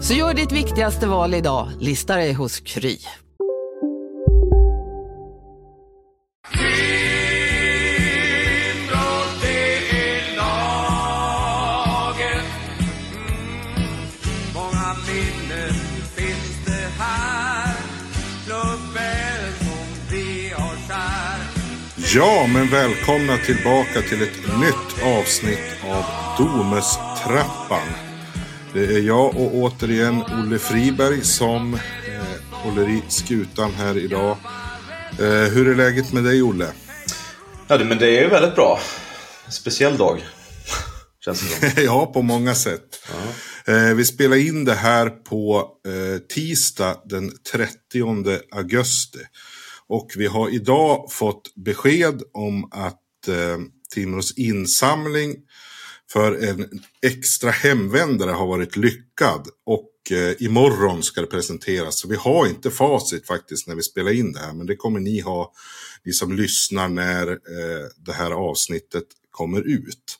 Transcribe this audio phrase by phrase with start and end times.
[0.00, 2.98] Så gör ditt viktigaste val idag, lista dig hos Kry.
[22.14, 26.04] Ja, men välkomna tillbaka till ett nytt avsnitt av
[26.38, 28.07] Domestrappan.
[28.78, 31.80] Det är jag och återigen Olle Friberg som eh,
[32.50, 34.36] håller i skutan här idag.
[35.20, 36.72] Eh, hur är läget med dig Olle?
[37.68, 38.80] Ja, men det är väldigt bra.
[39.46, 40.24] En speciell dag.
[41.24, 41.84] Känns det som.
[41.84, 43.06] ja, på många sätt.
[43.66, 47.70] Eh, vi spelar in det här på eh, tisdag den 30
[48.50, 49.20] augusti.
[49.88, 53.58] Och vi har idag fått besked om att eh,
[53.94, 55.34] Timrås insamling
[56.12, 59.48] för en extra hemvändare har varit lyckad.
[59.66, 62.00] Och eh, imorgon ska det presenteras.
[62.00, 64.52] Så vi har inte facit faktiskt när vi spelar in det här.
[64.52, 65.52] Men det kommer ni ha,
[66.04, 70.18] ni som lyssnar när eh, det här avsnittet kommer ut.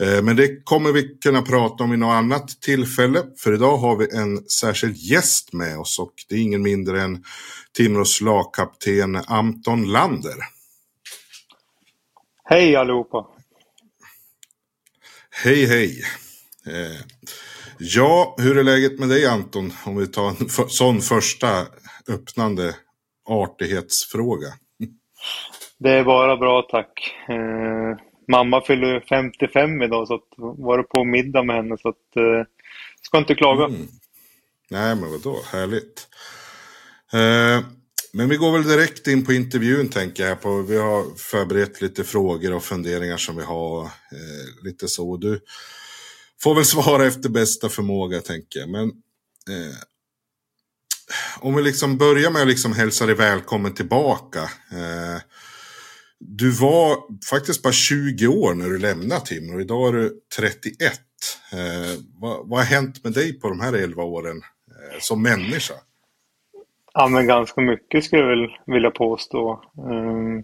[0.00, 3.24] Eh, Men det kommer vi kunna prata om i något annat tillfälle.
[3.38, 7.24] För idag har vi en särskild gäst med oss och det är ingen mindre än
[7.76, 10.36] Timrås lagkapten Anton Lander.
[12.44, 13.26] Hej allihopa!
[15.34, 16.02] Hej hej!
[16.66, 17.00] Eh,
[17.78, 19.72] Ja, hur är läget med dig Anton?
[19.84, 21.66] Om vi tar en för, sån första
[22.08, 22.74] öppnande
[23.28, 24.48] artighetsfråga.
[25.78, 27.14] Det är bara bra tack.
[27.28, 27.98] Eh,
[28.32, 32.46] mamma fyller 55 idag så att var på middag med henne så att eh,
[33.02, 33.64] ska inte klaga.
[33.64, 33.88] Mm.
[34.70, 36.08] Nej, men vadå, härligt.
[37.12, 37.64] Eh,
[38.12, 40.40] men vi går väl direkt in på intervjun tänker jag.
[40.40, 43.84] På, vi har förberett lite frågor och funderingar som vi har.
[43.84, 45.16] Eh, lite så.
[45.16, 45.40] Du
[46.42, 48.70] får väl svara efter bästa förmåga tänker jag.
[48.70, 48.88] Men
[49.48, 49.76] eh,
[51.38, 54.42] om vi liksom börjar med att liksom hälsa dig välkommen tillbaka.
[54.70, 55.20] Eh,
[56.18, 56.98] du var
[57.30, 59.60] faktiskt bara 20 år när du lämnade Timrå.
[59.60, 61.00] Idag är du 31.
[61.52, 61.58] Eh,
[62.20, 65.74] vad, vad har hänt med dig på de här 11 åren eh, som människa?
[66.94, 69.62] Ja men ganska mycket skulle jag väl vilja påstå.
[69.90, 70.42] Ehm,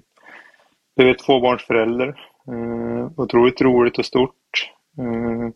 [0.94, 2.20] jag är tvåbarnsförälder.
[2.48, 4.72] Ehm, otroligt roligt och stort.
[4.98, 5.52] Ehm,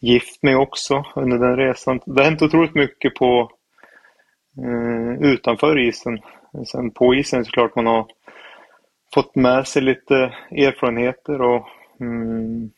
[0.00, 2.00] gift mig också under den resan.
[2.06, 3.50] Det har hänt otroligt mycket på
[5.20, 6.20] utanför isen.
[6.66, 8.06] Sen på isen är det såklart man har
[9.14, 10.14] fått med sig lite
[10.50, 11.66] erfarenheter och
[12.00, 12.70] mm,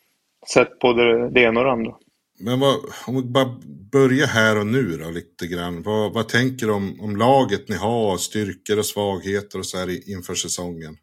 [0.54, 1.94] sett både det ena och det andra.
[2.38, 3.60] Men vad, om vi bara
[3.92, 5.82] börjar här och nu då lite grann.
[5.82, 10.10] Vad, vad tänker du om, om laget ni har, styrkor och svagheter och så här
[10.10, 10.96] inför säsongen?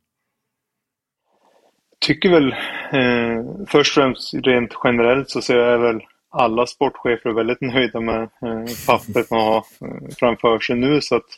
[2.01, 2.51] tycker väl
[2.91, 8.21] eh, först och främst rent generellt så ser jag väl alla sportchefer väldigt nöjda med
[8.21, 11.29] eh, pappret man har eh, framför sig nu så att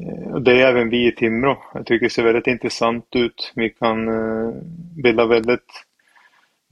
[0.00, 1.62] eh, det är även vi i Timrå.
[1.74, 3.52] Jag tycker det ser väldigt intressant ut.
[3.54, 4.54] Vi kan eh,
[5.02, 5.84] bilda väldigt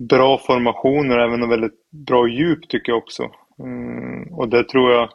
[0.09, 3.31] bra formationer och även väldigt bra djup tycker jag också.
[3.59, 5.09] Mm, och det tror jag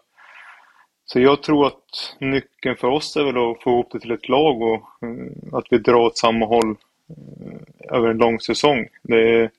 [1.06, 4.29] så jag tror att nyckeln för oss är väl att få ihop det till ett
[4.29, 8.87] lag och mm, att vi drar åt samma håll mm, över en lång säsong.
[9.03, 9.52] Det är,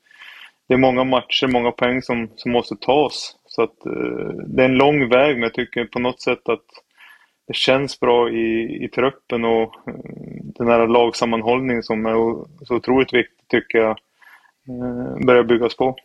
[0.69, 3.37] det är många matcher, många poäng som, som måste tas.
[3.47, 6.65] Så att, eh, det är en lång väg, men jag tycker på något sätt att
[7.47, 10.03] det känns bra i, i truppen och mm,
[10.45, 12.13] den här lagsammanhållningen som är
[12.65, 13.99] så otroligt viktig tycker jag
[15.27, 15.97] börjar byggas på.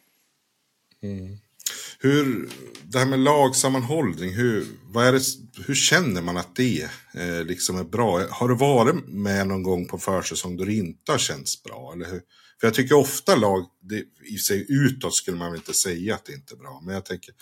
[1.99, 2.49] Hur,
[2.83, 5.21] det här med lagsammanhållning, hur, vad är det,
[5.67, 8.21] hur känner man att det eh, liksom är bra?
[8.29, 11.91] Har du varit med någon gång på försäsong då det inte har känts bra?
[11.95, 12.21] Eller hur?
[12.59, 14.03] För jag tycker ofta lag, det,
[14.33, 16.81] i sig utåt skulle man väl inte säga att det inte är bra.
[16.85, 17.33] Men jag tänker,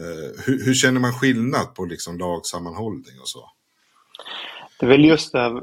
[0.00, 3.50] eh, hur, hur känner man skillnad på liksom lagsammanhållning och så?
[4.80, 5.62] Det är väl just det här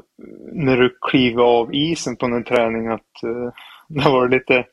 [0.52, 3.52] när du kliver av isen på en träning att eh,
[4.04, 4.64] det var lite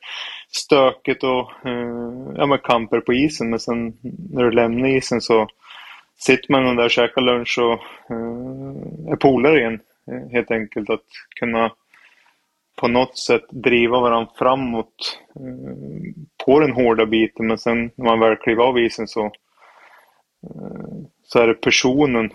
[0.52, 3.50] stökigt och eh, ja, med kamper på isen.
[3.50, 3.98] Men sen
[4.32, 5.48] när du lämnar isen så
[6.18, 7.72] sitter man där och käkar lunch och
[8.14, 9.80] eh, är polare igen.
[10.10, 11.04] Eh, helt enkelt att
[11.40, 11.72] kunna
[12.76, 15.20] på något sätt driva varandra framåt
[16.46, 17.46] på den hårda biten.
[17.46, 19.32] Men sen när man väl kliver av isen så,
[21.22, 22.30] så är det personen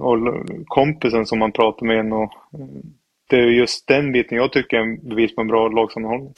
[0.00, 0.18] och
[0.66, 2.12] kompisen som man pratar med.
[2.12, 2.32] Och,
[3.34, 6.34] det är just den biten jag tycker är en bevis på en bra lagsammanhållning.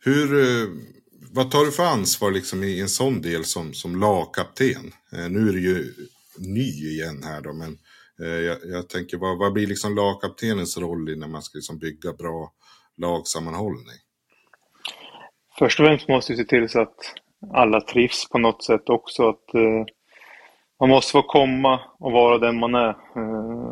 [0.00, 0.68] Hur, eh,
[1.34, 4.92] vad tar du för ansvar liksom i en sån del som, som lagkapten?
[5.12, 5.94] Eh, nu är du ju
[6.38, 7.78] ny igen här då, men
[8.22, 11.78] eh, jag, jag tänker vad, vad blir liksom lagkaptenens roll i när man ska liksom
[11.78, 12.52] bygga bra
[12.96, 13.98] lagsammanhållning?
[15.58, 16.98] Först och främst måste vi se till så att
[17.54, 19.28] alla trivs på något sätt också.
[19.28, 19.54] Att
[20.80, 22.94] man måste få komma och vara den man är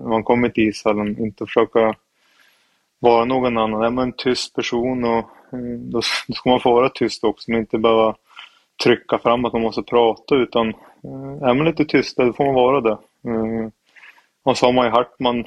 [0.03, 1.19] när man kommer till ishallen.
[1.19, 1.95] Inte försöka
[2.99, 3.83] vara någon annan.
[3.83, 5.19] Är man en tyst person och
[5.53, 7.51] eh, då, ska man få vara tyst också.
[7.51, 8.15] Men inte behöva
[8.85, 12.55] trycka fram att man måste prata utan eh, är man lite tystare då får man
[12.55, 12.99] vara det.
[14.45, 15.45] Och så har man ju Hartman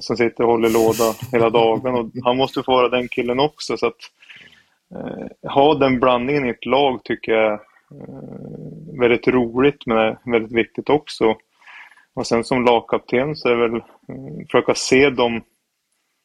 [0.00, 3.76] som sitter och håller låda hela dagen och han måste få vara den killen också.
[3.76, 3.96] Så att
[5.52, 7.58] ha den blandningen i ett lag tycker jag är
[7.90, 11.36] Eh, väldigt roligt men väldigt viktigt också.
[12.14, 15.42] Och sen som lagkapten så är det väl att försöka se de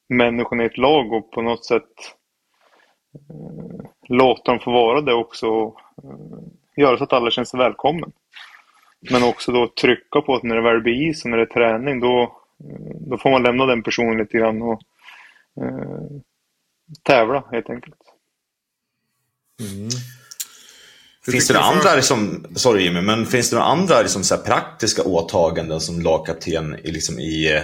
[0.10, 1.92] människorna i ett lag och på något sätt
[3.14, 6.40] eh, låta dem få vara det också och eh,
[6.78, 8.12] göra så att alla känner sig välkommen.
[9.12, 11.54] Men också då trycka på att när det väl blir is och när det är
[11.54, 14.82] träning då, mm, då får man lämna den personen lite grann och
[15.62, 16.22] eh,
[17.04, 18.02] tävla helt enkelt.
[19.60, 19.90] Mm.
[21.32, 25.04] Finns det några andra, liksom, sorry Jimmy, men finns det några andra liksom, så praktiska
[25.04, 27.62] åtaganden som lagkapten i, liksom, i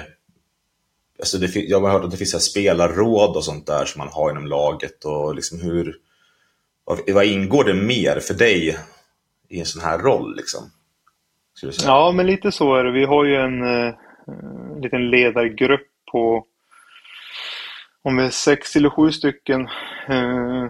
[1.19, 3.99] Alltså det, jag har hört att det finns så här spelarråd och sånt där som
[3.99, 5.05] man har inom laget.
[5.05, 5.95] Och liksom hur,
[6.85, 8.77] vad, vad ingår det mer för dig
[9.49, 10.35] i en sån här roll?
[10.35, 10.71] Liksom?
[11.83, 12.91] Ja, men lite så är det.
[12.91, 13.93] Vi har ju en eh,
[14.81, 16.45] liten ledargrupp på
[18.01, 19.61] om vi är sex eller sju stycken
[20.07, 20.65] eh,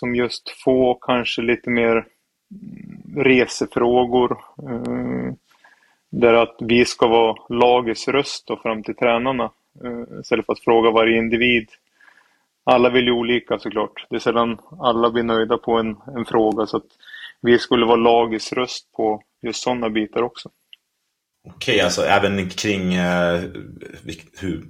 [0.00, 4.38] som just få, kanske lite mer mm, resefrågor.
[4.68, 5.32] Eh,
[6.10, 9.50] där att vi ska vara lagets röst då fram till tränarna
[9.84, 11.68] eh, istället för att fråga varje individ.
[12.64, 14.06] Alla vill ju olika såklart.
[14.10, 16.90] Det är sällan alla blir nöjda på en, en fråga så att
[17.40, 20.50] vi skulle vara lagets röst på just sådana bitar också.
[21.48, 23.40] Okej, alltså även kring eh,
[24.38, 24.66] hur,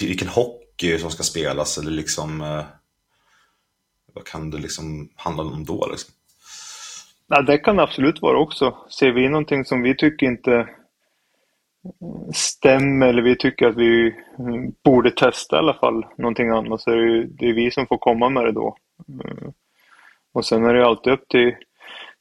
[0.00, 2.64] vilken hockey som ska spelas eller liksom eh,
[4.14, 5.88] vad kan det liksom handla om då?
[5.90, 6.14] Liksom?
[7.26, 8.76] Ja, det kan absolut vara också.
[8.98, 10.68] Ser vi någonting som vi tycker inte
[12.34, 14.14] stämmer eller vi tycker att vi
[14.84, 17.86] borde testa i alla fall någonting annat så är det, ju, det är vi som
[17.86, 18.76] får komma med det då.
[20.32, 21.54] Och sen är det alltid upp till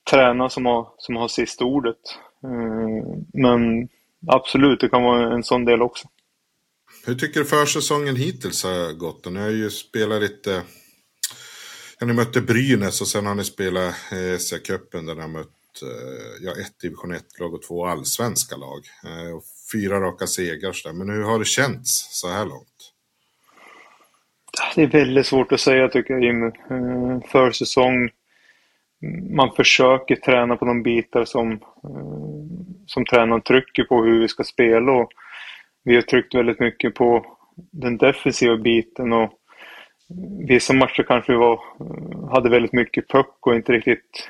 [0.10, 1.98] tränaren som har, som har sista ordet.
[3.34, 3.90] Men
[4.28, 6.08] absolut, det kan vara en sån del också.
[7.06, 9.32] Hur tycker du försäsongen hittills har gått?
[9.32, 10.64] Ni har ju spelat lite
[12.02, 15.82] Ja, ni mötte Brynäs och sen har ni spelat eh, SE-cupen där ni har mött
[15.82, 18.80] eh, ja, ett division 1-lag och två allsvenska lag.
[19.04, 19.44] Eh, och
[19.74, 20.94] fyra raka segrar.
[20.94, 22.94] Men hur har det känts så här långt?
[24.76, 26.52] Det är väldigt svårt att säga tycker jag Jimmy.
[27.32, 28.10] Försäsong,
[29.30, 31.60] man försöker träna på de bitar som,
[32.86, 34.92] som tränaren trycker på hur vi ska spela.
[34.92, 35.12] Och
[35.84, 37.26] vi har tryckt väldigt mycket på
[37.72, 39.41] den defensiva biten och
[40.48, 41.60] vissa matcher kanske vi var,
[42.32, 44.30] hade väldigt mycket puck och inte riktigt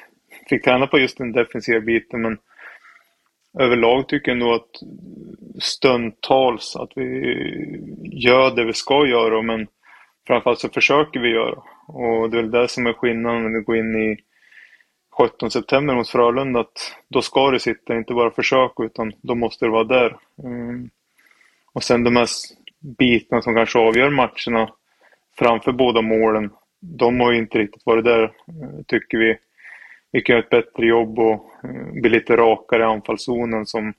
[0.50, 2.22] fick träna på just den defensiva biten.
[2.22, 2.38] Men
[3.60, 4.70] överlag tycker jag nog att
[5.60, 7.06] stundtals att vi
[8.04, 9.42] gör det vi ska göra.
[9.42, 9.68] Men
[10.28, 11.62] framförallt så försöker vi göra.
[11.88, 14.18] Och det är väl det som är skillnaden när vi går in i
[15.18, 16.60] 17 september mot Frölunda.
[16.60, 20.18] Att då ska det sitta, inte bara försöka utan då måste det vara där.
[20.44, 20.90] Mm.
[21.74, 22.28] Och sen de här
[22.98, 24.72] bitarna som kanske avgör matcherna
[25.38, 26.50] framför båda målen.
[26.80, 29.38] De har ju inte riktigt varit där, eh, tycker vi.
[30.12, 33.94] Vi kan göra ett bättre jobb och eh, bli lite rakare i anfallszonen som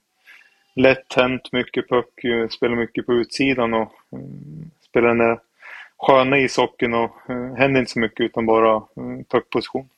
[0.74, 2.20] lätt hänt, mycket puck,
[2.50, 4.18] spelar mycket på utsidan och eh,
[4.88, 5.38] spelar den där
[5.98, 7.10] sköna ishockeyn och
[7.58, 8.82] händer inte så mycket utan bara
[9.30, 9.88] puckposition.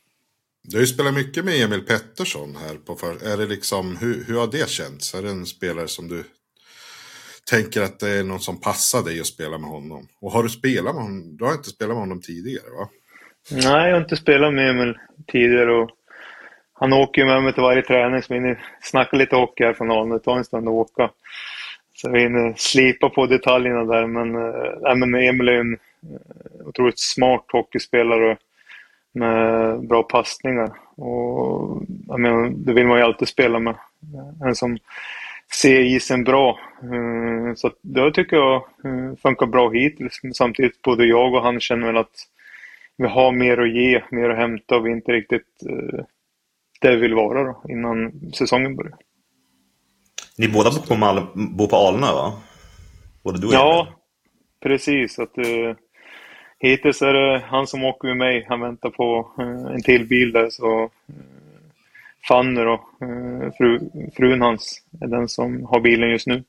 [0.62, 3.32] Du har ju spelat mycket med Emil Pettersson här på för...
[3.32, 5.14] Är det liksom, hur, hur har det känts?
[5.14, 6.24] Är det en spelare som du
[7.50, 10.06] tänker att det är någon som passar dig att spela med honom.
[10.20, 11.36] Och har du spelat med honom?
[11.36, 12.88] Du har inte spelat med honom tidigare va?
[13.50, 15.74] Nej, jag har inte spelat med Emil tidigare.
[15.74, 15.90] Och
[16.72, 19.90] han åker ju med mig till varje träning så vi snackar lite hockey här från
[19.90, 20.14] Alnö.
[20.14, 21.10] Det tar en stund att åka.
[21.94, 24.06] så vi hinner slipa på detaljerna där.
[24.06, 24.34] Men,
[24.86, 28.36] äh, men Emil är en eh, otroligt smart hockeyspelare
[29.14, 30.72] med bra passningar.
[30.96, 33.74] Och, jag menar, det vill man ju alltid spela med.
[34.44, 34.78] En som
[35.60, 36.58] ser isen bra.
[36.82, 40.20] Eh, så det tycker jag eh, funkar bra hittills.
[40.34, 42.28] Samtidigt både jag och han känner väl att
[42.96, 46.04] vi har mer att ge, mer att hämta och vi är inte riktigt eh,
[46.80, 48.96] där vi vill vara då, innan säsongen börjar.
[50.38, 52.32] Ni båda bor på, Mal bor på Alnö va?
[53.22, 53.88] Både du och Ja,
[54.62, 55.18] precis.
[55.18, 55.32] Att,
[56.64, 58.46] Hittills är det han som åker med mig.
[58.48, 60.50] Han väntar på eh, en till bil där.
[60.50, 60.90] Så eh,
[62.28, 66.44] Fanny då, eh, fru, frun hans, är den som har bilen just nu.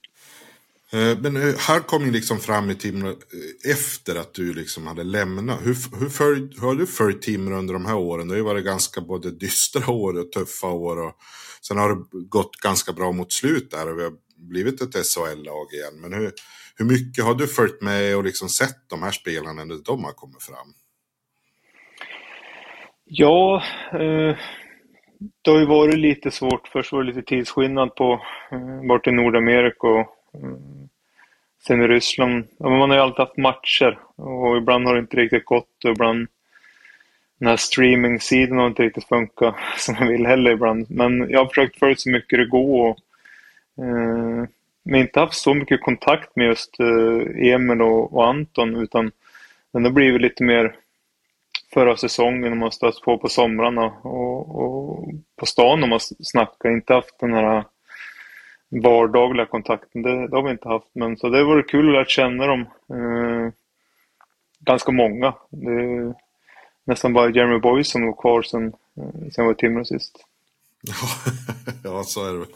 [1.22, 3.13] Men här kom ju liksom fram i Timrå
[3.72, 5.60] efter att du liksom hade lämnat.
[5.62, 8.27] Hur, hur, följ, hur har du följt Timrå under de här åren?
[8.27, 11.08] Det har ju varit ganska både dystra år och tuffa år.
[11.08, 11.13] Och
[11.62, 15.74] sen har det gått ganska bra mot slut där och vi har blivit ett SHL-lag
[15.74, 16.01] igen.
[16.01, 16.32] Men hur,
[16.75, 20.12] hur mycket har du följt med och liksom sett de här spelarna när de har
[20.12, 20.74] kommit fram?
[23.05, 24.38] Ja, eh,
[25.42, 26.68] det har ju varit lite svårt.
[26.68, 30.90] Först var det lite tidsskillnad på eh, bort i Nordamerika och mm,
[31.68, 32.48] sen i Ryssland.
[32.60, 36.28] Man har ju alltid haft matcher och ibland har det inte riktigt gått och ibland
[37.40, 40.86] den här streaming-sidan har inte riktigt funkat som man vill heller ibland.
[40.90, 42.98] Men jag har försökt följa så mycket det går och
[43.86, 44.46] eh,
[44.86, 49.12] men inte haft så mycket kontakt med just eh, Emil och, och Anton utan
[49.72, 50.76] den har blivit lite mer
[51.74, 56.70] förra säsongen och man stött på på somrarna och, och på stan när man snackar.
[56.70, 57.64] Inte haft den här
[58.70, 60.02] vardagliga kontakten.
[60.02, 60.88] Det, det, har vi inte haft.
[60.94, 62.62] Men så det vore kul att lära känna dem.
[62.90, 63.54] Eh,
[64.60, 65.34] ganska många.
[65.50, 66.14] Det är
[66.84, 70.26] nästan bara Jeremy Boyce som var kvar sen, eh, sen jag var Timrå sist.
[71.84, 72.48] ja, så är det.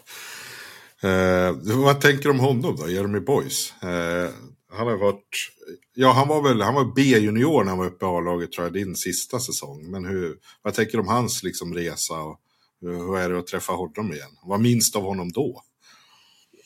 [1.02, 3.74] Eh, vad tänker du om honom då, Jeremy Boys?
[3.84, 4.30] Eh,
[4.72, 5.52] han har varit,
[5.94, 8.74] ja han var väl, han var B-junior när han var uppe i A-laget tror jag,
[8.74, 9.92] din sista säsong.
[9.92, 12.40] Men hur, vad tänker du om hans liksom resa och
[12.82, 14.32] hur är det att träffa honom igen?
[14.44, 15.62] Vad minns du av honom då?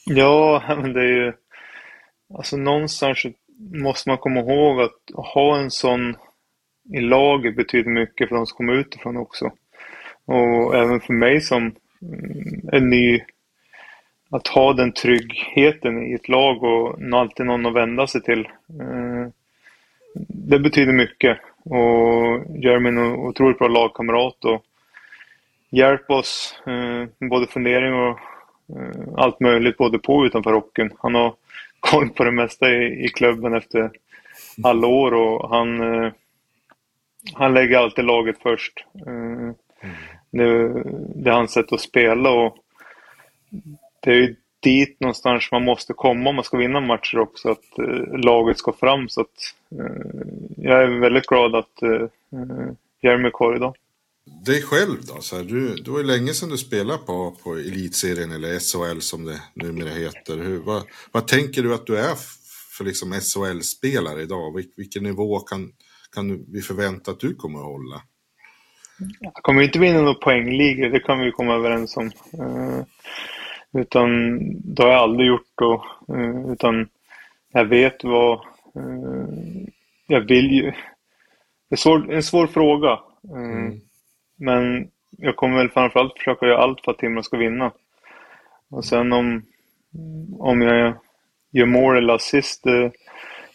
[0.05, 1.33] Ja, men det är ju,
[2.37, 3.25] alltså någonstans
[3.73, 6.15] måste man komma ihåg att ha en sån
[6.93, 9.51] i laget betyder mycket för de som kommer utifrån också.
[10.25, 11.75] Och även för mig som mm,
[12.71, 13.21] en är ny
[14.33, 18.39] att ha den tryggheten i ett lag och alltid någon att vända sig till.
[18.79, 19.27] Eh,
[20.27, 24.65] det betyder mycket och Jeremy är en otroligt bra lagkamrat och
[25.69, 28.19] hjälper oss eh, både fundering och
[28.77, 30.91] eh, allt möjligt både på och utanför hockeyn.
[30.99, 31.33] Han har
[31.79, 33.91] koll på det mesta i, klubben efter
[34.63, 35.81] alla år och han,
[37.33, 38.85] han lägger alltid laget först.
[40.31, 40.83] Det,
[41.15, 42.57] det är hans sätt att spela och
[44.03, 47.79] det är ju dit någonstans man måste komma om man ska vinna matcher också, att
[47.79, 49.09] eh, laget ska fram.
[49.09, 49.27] Så att,
[49.79, 50.05] eh,
[50.57, 52.07] jag är väldigt glad att eh,
[53.01, 53.75] Jeremy är kvar idag.
[54.45, 55.21] Dig själv då?
[55.21, 58.99] Så här, du, det var ju länge sedan du spelade på, på elitserien eller SHL
[58.99, 60.37] som det numera heter.
[60.37, 62.15] Hur, vad, vad tänker du att du är
[62.77, 64.55] för liksom SHL-spelare idag?
[64.55, 65.71] Vil, vilken nivå kan,
[66.15, 68.01] kan vi förvänta att du kommer att hålla?
[69.19, 72.11] Jag kommer inte vinna några poängligor, det kan vi komma överens om.
[73.73, 74.39] Utan
[74.75, 75.85] det har jag aldrig gjort då.
[76.09, 76.89] Eh, utan
[77.51, 78.33] jag vet vad
[78.75, 79.27] eh,
[80.07, 80.71] jag vill ju.
[81.69, 82.99] Det är svår, en svår fråga.
[83.29, 83.79] Eh, mm.
[84.35, 87.71] Men jag kommer väl framförallt försöka göra allt för att Timrå ska vinna.
[88.69, 89.41] Och sen om,
[90.39, 90.93] om jag
[91.51, 92.91] gör mål eller assist, det,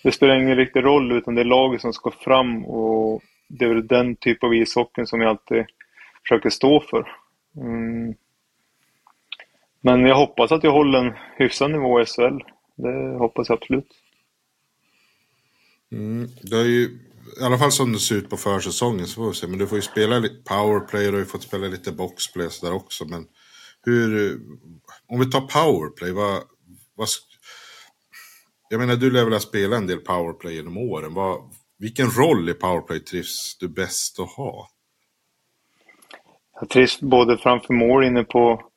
[0.03, 3.75] det spelar ingen riktig roll utan det är laget som ska fram och det är
[3.75, 5.65] den typ av ishockeyn som jag alltid
[6.23, 7.13] försöker stå för.
[7.57, 8.15] Mm.
[9.81, 12.39] Men jag hoppas att jag håller en hyfsad nivå i SHL.
[12.77, 13.89] Det hoppas jag absolut.
[15.93, 16.99] Mm, det är ju,
[17.41, 19.47] I alla fall som det ser ut på försäsongen så får vi se.
[19.47, 22.49] Men du får ju spela lite powerplay och du har ju fått spela lite boxplay
[22.63, 23.05] där också.
[23.05, 23.27] Men
[23.83, 24.33] hur,
[25.09, 26.43] om vi tar powerplay, vad,
[26.95, 27.09] vad,
[28.69, 31.15] jag menar du lär väl ha spelat en del powerplay genom åren.
[31.15, 34.71] Vad, vilken roll i powerplay trivs du bäst att ha?
[36.61, 38.68] Jag trivs både framför mål inne på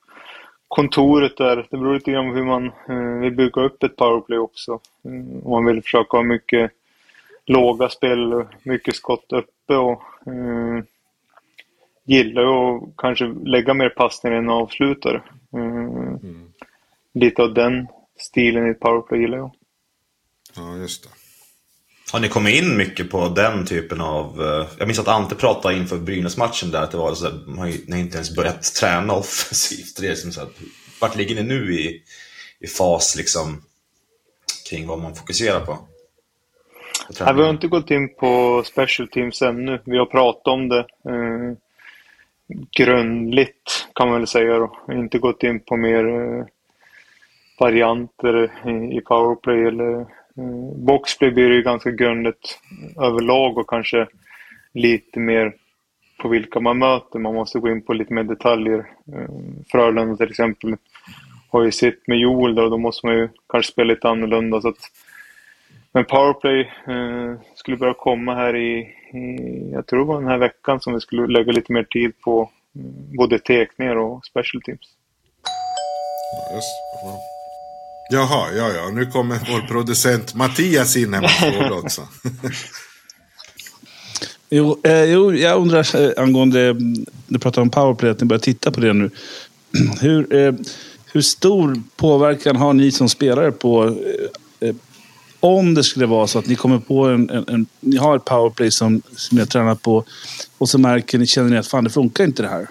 [0.72, 1.68] kontoret där.
[1.70, 4.80] Det beror lite grann på hur man eh, vill bygga upp ett powerplay också.
[5.06, 6.72] Mm, om man vill försöka ha mycket
[7.46, 10.84] låga spel, mycket skott uppe och eh,
[12.04, 15.22] gillar att kanske lägga mer passningar än avslutare.
[15.54, 15.88] Mm.
[16.08, 16.52] Mm.
[17.14, 17.88] Lite av den
[18.18, 19.52] stilen i ett powerplay gillar jag.
[20.56, 21.21] Ja, just det.
[22.12, 24.42] Har ni kommit in mycket på den typen av...
[24.42, 27.58] Eh, jag minns att Ante pratade inför Brynäs-matchen där att det var så att man
[27.58, 29.98] har inte ens börjat träna offensivt.
[30.02, 30.54] Det är som så att,
[31.02, 32.02] vart ligger ni nu i,
[32.60, 33.62] i fas liksom
[34.70, 35.78] kring vad man fokuserar på?
[37.20, 39.82] Nej, vi har inte gått in på special teams ännu.
[39.86, 41.58] Vi har pratat om det eh,
[42.78, 44.58] grundligt kan man väl säga.
[44.58, 44.78] Då.
[44.92, 46.46] Inte gått in på mer eh,
[47.60, 48.44] varianter
[48.98, 50.06] i, powerplay eller
[50.38, 50.86] Mm.
[50.86, 52.60] boxplay blir ju ganska grundligt
[52.98, 54.08] överlag och kanske
[54.74, 55.54] lite mer
[56.22, 57.20] på vilka man möter.
[57.20, 58.80] Man måste gå in på lite mer detaljer.
[59.14, 59.30] Eh,
[59.72, 60.76] Frölunda till exempel
[61.50, 64.62] har ju sitt med Joel då, då måste man ju kanske spela lite annorlunda.
[64.62, 64.92] Så att,
[65.92, 68.80] men powerplay eh, skulle börja komma här i,
[69.14, 72.14] i, jag tror det var den här veckan som vi skulle lägga lite mer tid
[72.22, 74.98] på mm, både tekningar och special teams.
[76.54, 77.31] Yes.
[78.10, 82.08] Jaha, ja, ja, nu kommer vår producent Mattias in här med frågor också.
[84.50, 86.76] jo, eh, jo, jag undrar eh, angående, eh,
[87.28, 89.12] du pratar om powerplay, att ni börjar titta på det nu.
[90.02, 90.54] hur, eh,
[91.14, 94.76] hur stor påverkan har ni som spelare på eh, eh,
[95.40, 98.26] om det skulle vara så att ni kommer på en, en, en ni har ett
[98.26, 100.04] powerplay som, som har tränat på
[100.58, 102.68] och så märker ni, känner ni att fan det funkar inte det här.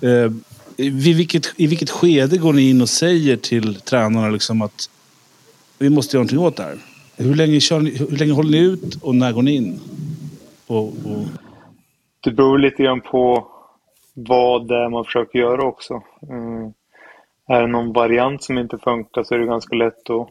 [0.00, 0.32] Eh,
[0.80, 4.90] vid i, vilket, I vilket skede går ni in och säger till tränarna liksom att
[5.78, 6.78] vi måste göra någonting åt det här?
[7.16, 9.80] Hur länge, kör ni, hur länge håller ni ut och när går ni in?
[10.66, 11.24] Och, och...
[12.20, 13.46] Det beror lite grann på
[14.14, 16.02] vad det är man försöker göra också.
[16.28, 16.72] Mm.
[17.48, 20.28] Är det någon variant som inte funkar så är det ganska lätt att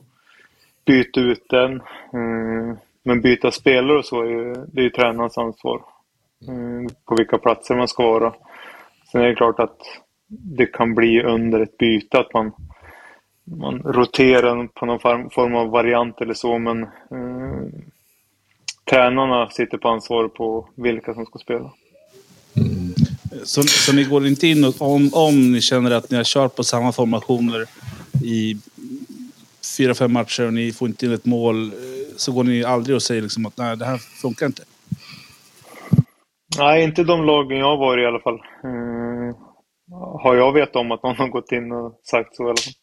[0.86, 1.82] byta ut den.
[2.14, 2.78] Mm.
[3.04, 5.82] Men byta spelare och så är ju, det är ju tränarens ansvar.
[6.48, 6.90] Mm.
[7.06, 8.34] På vilka platser man ska vara.
[9.12, 9.78] Sen är det klart att
[10.30, 12.52] det kan bli under ett byte att man,
[13.44, 17.68] man roterar på någon form av variant eller så men eh,
[18.90, 21.72] tränarna sitter på ansvar på vilka som ska spela.
[22.56, 22.94] Mm.
[23.44, 26.56] Så, så ni går inte in och, om, om ni känner att ni har kört
[26.56, 27.66] på samma formationer
[28.24, 28.58] i
[29.78, 31.72] fyra, fem matcher och ni får inte in ett mål eh,
[32.18, 34.64] så går ni aldrig och säger liksom att nej, det här funkar inte?
[36.58, 38.40] Nej, inte de lagen jag har varit i alla fall.
[39.92, 42.74] Har jag vetat om att någon har gått in och sagt så i alla fall.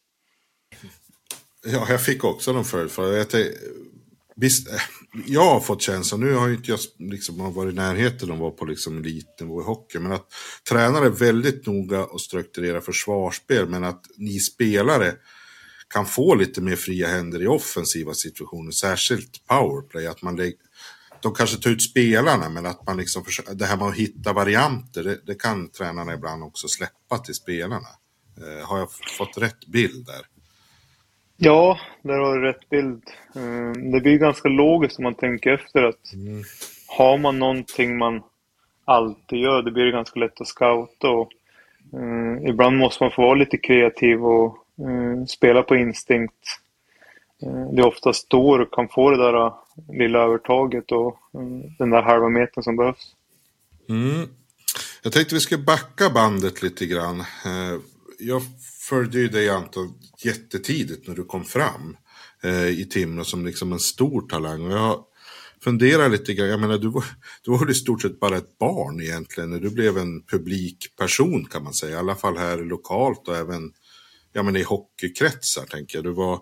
[1.67, 2.93] Ja, jag fick också den förut.
[2.93, 3.27] För jag,
[4.37, 4.81] visst, eh,
[5.27, 8.41] jag har fått känslan, nu har ju inte jag liksom, varit i närheten av att
[8.41, 10.27] vara på liksom, elitnivå i hockey, men att
[10.69, 15.13] tränare är väldigt noga och strukturerar försvarsspel, men att ni spelare
[15.89, 20.66] kan få lite mer fria händer i offensiva situationer, särskilt powerplay, att man lägger
[21.27, 24.33] de kanske tar ut spelarna, men att man liksom försöker, det här med att hitta
[24.33, 27.89] varianter, det, det kan tränarna ibland också släppa till spelarna.
[28.37, 30.23] Eh, har jag fått rätt bild där?
[31.37, 33.03] Ja, där har du rätt bild.
[33.35, 36.43] Eh, det blir ganska logiskt om man tänker efter att mm.
[36.87, 38.23] har man någonting man
[38.85, 41.09] alltid gör, då blir det ganska lätt att scouta.
[41.09, 41.31] Och,
[41.93, 46.45] eh, ibland måste man få vara lite kreativ och eh, spela på instinkt.
[47.43, 51.91] Eh, det är oftast då du kan få det där lilla övertaget och mm, den
[51.91, 53.15] där halva metern som behövs.
[53.89, 54.29] Mm.
[55.03, 57.21] Jag tänkte vi ska backa bandet lite grann.
[57.21, 57.81] Eh,
[58.19, 58.43] jag
[58.89, 61.97] följde ju dig Anton jättetidigt när du kom fram
[62.43, 64.67] eh, i Timrå som liksom en stor talang.
[64.67, 65.05] Och jag
[65.65, 67.05] funderar lite grann, jag menar du var,
[67.43, 71.65] du var i stort sett bara ett barn egentligen när du blev en publikperson kan
[71.65, 71.97] man säga.
[71.97, 73.73] I alla fall här lokalt och även
[74.33, 76.05] ja, men i hockeykretsar tänker jag.
[76.05, 76.41] Du var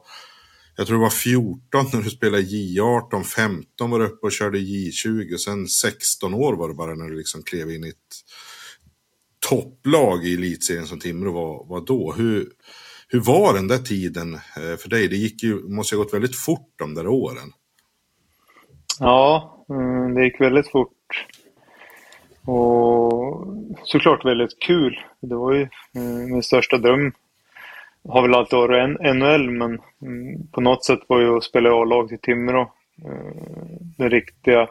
[0.77, 1.61] jag tror det var 14
[1.93, 6.57] när du spelade J18, 15 var du uppe och körde J20 och sen 16 år
[6.57, 7.97] var det bara när du liksom klev in i ett
[9.49, 12.13] topplag i elitserien som Timrå var, var då.
[12.13, 12.49] Hur,
[13.09, 15.09] hur var den där tiden eh, för dig?
[15.09, 17.53] Det gick ju, måste ha gått väldigt fort de där åren.
[19.01, 21.27] Ja, mm, det gick väldigt fort.
[22.45, 23.47] Och
[23.85, 25.01] såklart väldigt kul.
[25.21, 27.13] Det var ju mm, min största dröm
[28.09, 29.79] har väl alltid varit NHL, men
[30.53, 32.61] på något sätt var ju att spela i A-lag till Timrå
[33.05, 33.67] eh,
[33.99, 34.69] den riktiga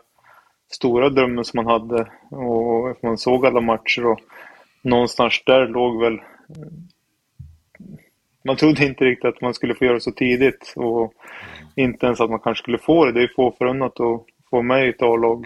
[0.71, 2.11] stora drömmen som man hade.
[2.29, 4.19] Och man såg alla matcher och
[4.81, 6.13] någonstans där låg väl...
[6.13, 6.21] Eh,
[8.45, 11.13] man trodde inte riktigt att man skulle få göra det så tidigt och
[11.75, 13.11] inte ens att man kanske skulle få det.
[13.11, 15.45] Det är få förunnat att få med i ett A-lag.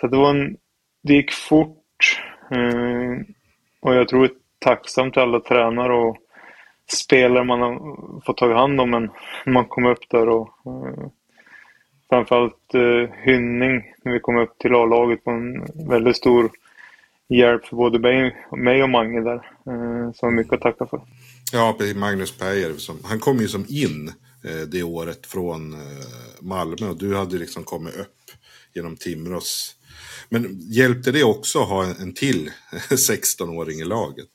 [0.00, 0.56] Så det var en...
[1.02, 2.20] Det gick fort.
[2.50, 3.20] Eh,
[3.80, 6.16] och jag tror att tacksam till alla tränare och
[6.92, 9.10] spelare man har fått ta hand om en,
[9.44, 10.28] när man kom upp där.
[10.28, 11.08] Och, eh,
[12.08, 16.50] framförallt eh, Hynning när vi kom upp till A-laget var en väldigt stor
[17.28, 19.50] hjälp för både mig, och Mange där.
[19.66, 21.00] Eh, som mycket att tacka för.
[21.52, 22.74] Ja, Magnus Peyer.
[23.04, 24.12] Han kom ju som in
[24.44, 25.80] eh, det året från eh,
[26.40, 28.30] Malmö och du hade liksom kommit upp
[28.74, 29.76] genom Timrås.
[30.28, 32.50] Men hjälpte det också att ha en, en till
[32.90, 34.28] 16-åring i laget?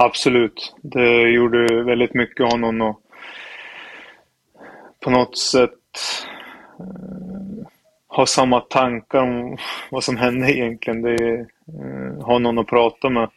[0.00, 0.74] Absolut.
[0.82, 2.96] Det gjorde väldigt mycket av någon att
[5.00, 5.70] på något sätt
[6.80, 7.66] eh,
[8.08, 9.56] ha samma tankar om
[9.90, 11.02] vad som hände egentligen.
[11.02, 13.30] Det är, eh, ha någon att prata med.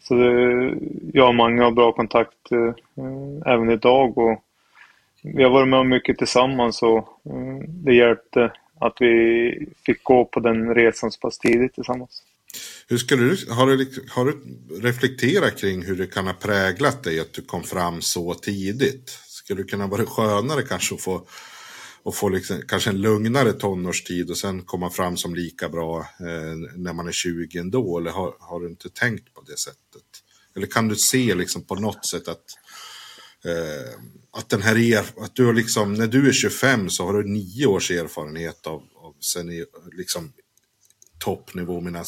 [0.00, 0.74] Så det,
[1.12, 4.44] jag och Mange har bra kontakt eh, även idag och
[5.22, 10.24] vi har varit med om mycket tillsammans och eh, det hjälpte att vi fick gå
[10.24, 12.22] på den resan så pass tidigt tillsammans.
[12.88, 14.40] Hur skulle du, har, du, liksom, har du
[14.80, 19.18] reflekterat kring hur det kan ha präglat dig att du kom fram så tidigt?
[19.28, 21.26] Skulle det kunna vara skönare kanske att få
[22.04, 26.56] att få liksom, kanske en lugnare tonårstid och sen komma fram som lika bra eh,
[26.76, 27.98] när man är 20 ändå?
[27.98, 30.02] Eller har, har, du inte tänkt på det sättet?
[30.56, 32.44] Eller kan du se liksom på något sätt att,
[33.44, 34.00] eh,
[34.32, 37.28] att den här er, att du har liksom, när du är 25 så har du
[37.28, 40.32] nio års erfarenhet av, av sen i, liksom
[41.20, 42.04] toppnivå medan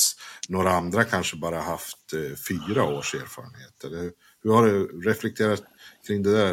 [0.48, 3.84] några andra kanske bara haft eh, fyra års erfarenhet.
[3.84, 4.10] Eller
[4.42, 5.62] hur har du reflekterat
[6.06, 6.52] kring det där?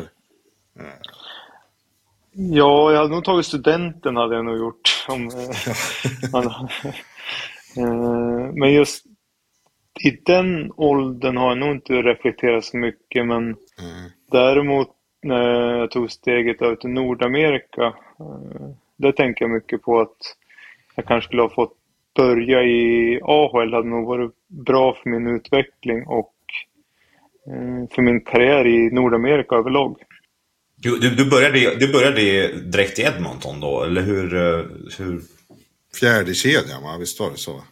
[0.79, 0.99] Eh,
[2.31, 5.05] Ja, jag hade nog tagit studenten hade jag nog gjort.
[5.07, 5.31] Om, eh,
[8.53, 9.05] men just
[10.03, 13.25] i den åldern har jag nog inte reflekterat så mycket.
[13.25, 13.55] Men mm.
[14.31, 14.89] däremot
[15.21, 17.83] när jag tog steget över till Nordamerika.
[18.19, 20.17] Eh, där tänker jag mycket på att
[20.95, 21.77] jag kanske skulle ha fått
[22.21, 23.71] börja i AHL.
[23.71, 26.35] Det hade nog varit bra för min utveckling och
[27.47, 29.97] eh, för min karriär i Nordamerika överlag.
[30.75, 32.21] Du, du, du, började, du började
[32.61, 34.35] direkt i Edmonton då, eller hur?
[34.35, 34.65] Eh,
[34.97, 35.21] hur...
[35.99, 36.97] Fjärde kedjan, va?
[36.99, 37.63] Visst var det så?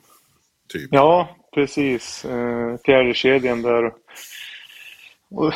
[0.73, 0.89] Typ.
[0.91, 2.25] Ja, precis.
[2.25, 3.91] Eh, fjärde kedjan där.
[5.29, 5.53] Och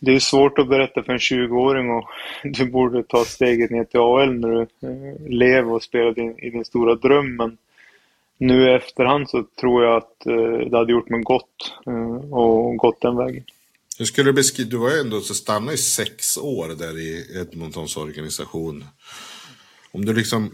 [0.00, 2.08] det är svårt att berätta för en 20-åring och
[2.44, 4.66] du borde ta steget ner till AL när du
[5.28, 7.36] lever och spelar din, i din stora dröm.
[7.36, 7.58] Men
[8.38, 10.18] nu i efterhand så tror jag att
[10.70, 11.74] det hade gjort mig gott
[12.30, 13.44] och gått den vägen.
[13.98, 17.38] Hur skulle du beskriva, du var ju ändå så stannade i sex år där i
[17.40, 18.84] Edmontons organisation.
[19.92, 20.52] Om du liksom,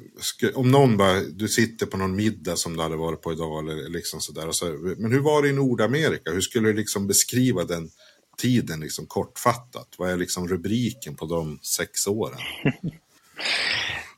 [0.54, 3.88] om någon bara, du sitter på någon middag som du hade varit på idag eller
[3.88, 4.52] liksom sådär.
[4.52, 4.64] Så,
[4.98, 6.30] men hur var det i Nordamerika?
[6.30, 7.90] Hur skulle du liksom beskriva den
[8.38, 9.88] tiden liksom kortfattat?
[9.98, 12.38] Vad är liksom rubriken på de sex åren?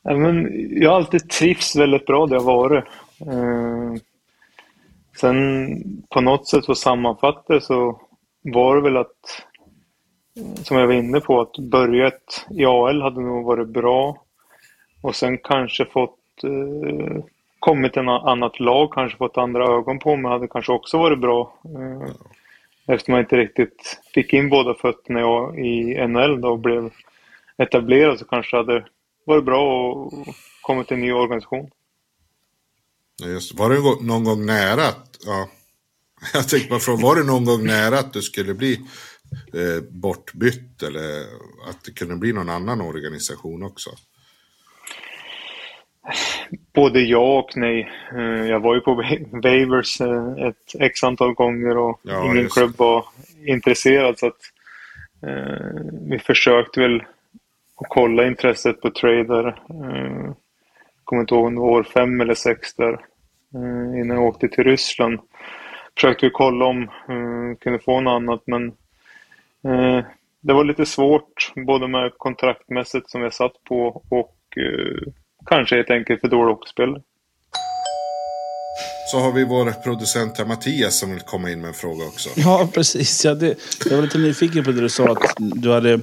[0.02, 0.50] ja, men
[0.82, 2.84] jag har alltid trivts väldigt bra där jag varit.
[3.20, 3.94] Eh,
[5.20, 5.76] sen
[6.10, 8.00] på något sätt så sammanfattar så
[8.42, 9.46] var det väl att,
[10.62, 14.22] som jag var inne på, att börjat i AL hade nog varit bra.
[15.02, 17.24] Och sen kanske fått eh,
[17.58, 21.18] kommit till något annat lag, kanske fått andra ögon på mig, hade kanske också varit
[21.18, 21.54] bra.
[21.64, 22.10] Eh,
[22.86, 25.20] eftersom jag inte riktigt fick in båda fötterna
[25.58, 26.90] i NHL då och blev
[27.56, 28.84] etablerad så kanske det
[29.26, 31.70] hade varit bra att komma till en ny organisation.
[33.24, 35.48] Just, var det någon gång nära att, ja,
[36.34, 38.80] Jag tänkte bara fråga, var det någon gång nära att du skulle bli
[39.54, 41.20] eh, bortbytt eller
[41.68, 43.90] att det kunde bli någon annan organisation också?
[46.74, 47.90] Både ja och nej.
[48.16, 48.94] Eh, jag var ju på
[49.32, 53.04] Wavers eh, ett x antal gånger och ja, ingen klubb var
[53.46, 54.18] intresserad.
[54.18, 54.40] Så att,
[55.26, 57.02] eh, vi försökte väl
[57.80, 59.46] att kolla intresset på trader.
[59.46, 60.32] Eh,
[61.04, 62.92] kommer inte ihåg om det var år fem eller sex där.
[63.54, 65.20] Eh, innan jag åkte till Ryssland
[65.94, 68.72] försökte vi kolla om vi uh, kunde få något annat men
[70.40, 74.38] det var lite svårt både med kontraktmässigt som jag satt på och
[75.46, 77.02] kanske helt enkelt för dålig hockeyspelare.
[79.06, 82.30] Så har vi vår producent här, Mattias som vill komma in med en fråga också.
[82.36, 83.24] Ja, precis.
[83.24, 83.54] Jag, det,
[83.90, 85.98] jag var lite nyfiken på det du sa att du hade eh,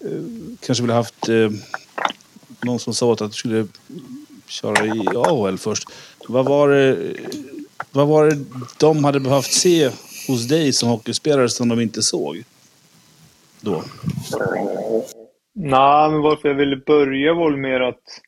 [0.00, 0.22] Eh,
[0.66, 1.50] kanske ville haft eh,
[2.64, 3.66] någon som sa att du skulle
[4.46, 5.88] köra i AHL först.
[6.28, 7.14] Vad var det
[7.92, 8.44] vad var det
[8.80, 9.90] de hade behövt se
[10.28, 12.42] hos dig som hockeyspelare som de inte såg?
[13.60, 13.82] Då?
[15.54, 18.20] Nej, men varför jag ville börja var väl mer att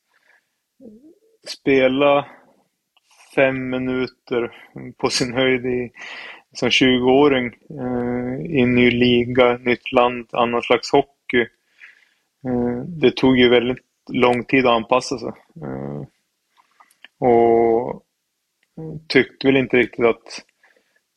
[1.49, 2.27] spela
[3.35, 4.53] fem minuter
[4.97, 5.91] på sin höjd i,
[6.53, 11.47] som 20-åring eh, i en ny liga, nytt land, annan slags hockey.
[12.47, 15.33] Eh, det tog ju väldigt lång tid att anpassa sig.
[15.63, 16.03] Eh,
[17.29, 18.03] och
[19.09, 20.45] tyckte väl inte riktigt att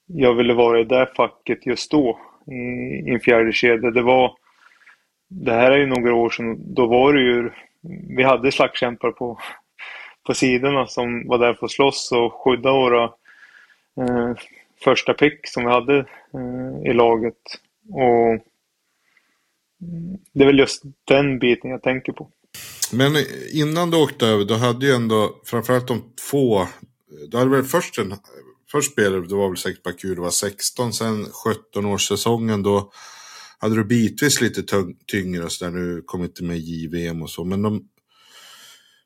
[0.06, 2.54] jag ville vara i det facket just då i,
[3.10, 3.92] i en fjärde kedja.
[3.92, 4.36] Det var
[5.32, 6.74] det här är ju några år sedan.
[6.74, 7.52] Då var det ju
[8.18, 9.40] vi hade slagskämpar på,
[10.28, 13.04] på sidorna som var där för att slåss och skydda våra
[13.98, 14.34] eh,
[14.84, 15.98] första pick som vi hade
[16.34, 17.38] eh, i laget.
[17.90, 18.46] Och
[19.82, 20.17] Mm.
[20.34, 22.30] det är väl just den biten jag tänker på.
[22.91, 23.15] Men
[23.54, 26.67] innan du åkte över, då hade ju ändå framförallt de två
[27.28, 28.13] du hade väl först en,
[28.72, 32.63] först spelade det var väl säkert bara kul, det var 16, sen 17 års säsongen
[32.63, 32.91] då
[33.58, 34.63] hade du bitvis lite
[35.08, 35.72] tyngre och sådär.
[35.72, 37.44] Nu kom inte med JVM och så.
[37.44, 37.76] Men, de,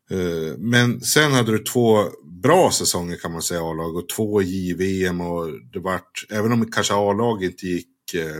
[0.10, 5.22] eh, men sen hade du två bra säsonger kan man säga A-lag och två JVM
[5.22, 7.88] och det vart, även om kanske A-lag inte gick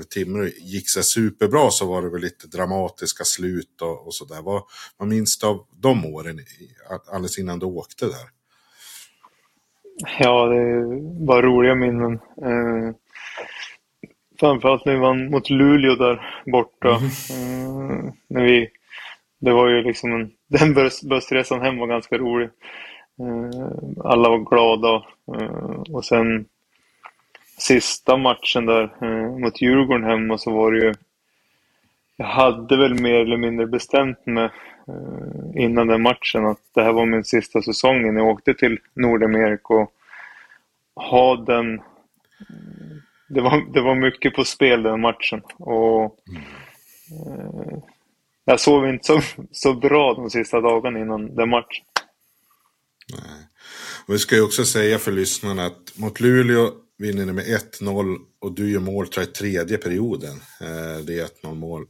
[0.10, 4.42] Timrå gick så superbra så var det väl lite dramatiska slut och, och sådär.
[4.42, 4.64] Vad,
[4.98, 6.40] vad minns av de åren
[7.12, 8.36] alldeles innan du åkte där?
[10.20, 10.84] Ja, det
[11.26, 12.14] var roliga minnen.
[12.42, 12.96] Eh,
[14.40, 16.90] framförallt när vi vann mot Luleå där borta.
[16.90, 17.90] Mm.
[17.90, 18.70] Eh, när vi,
[19.40, 20.74] det var ju liksom en, den
[21.10, 22.50] bussresan hem var ganska rolig.
[23.20, 23.68] Eh,
[24.04, 25.06] alla var glada.
[25.36, 26.46] Eh, och sen
[27.58, 30.94] sista matchen där eh, mot Djurgården hemma så var det ju
[32.18, 34.50] jag hade väl mer eller mindre bestämt mig
[34.88, 38.18] eh, innan den matchen att det här var min sista säsong.
[38.18, 39.92] Jag åkte till Nordamerika och
[40.96, 41.82] ha den...
[43.30, 45.42] Det var, det var mycket på spel den matchen.
[45.58, 46.04] Och,
[47.12, 47.78] eh,
[48.46, 51.86] jag sov inte så, så bra de sista dagarna innan den matchen.
[53.10, 53.48] Nej.
[54.08, 58.18] Och vi ska ju också säga för lyssnarna att mot Luleå vinner ni med 1-0
[58.42, 60.42] och du gör mål tror jag, tredje perioden.
[60.62, 61.86] Eh, det är 1-0 mål.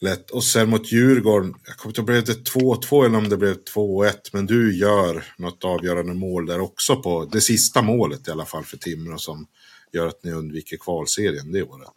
[0.00, 0.30] Lätt.
[0.30, 3.56] Och sen mot Djurgården, jag kommer inte ihåg, blev det 2-2 eller om det blev
[3.74, 8.44] 2-1, men du gör något avgörande mål där också på det sista målet i alla
[8.44, 9.46] fall för Timrå som
[9.92, 11.92] gör att ni undviker kvalserien det året.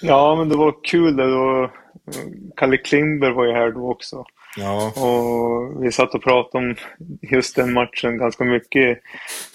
[0.00, 1.72] Ja, men det var kul det då.
[2.56, 4.24] Kalle Klimber var ju här då också.
[4.56, 4.86] Ja.
[4.86, 6.76] Och vi satt och pratade om
[7.22, 8.98] just den matchen ganska mycket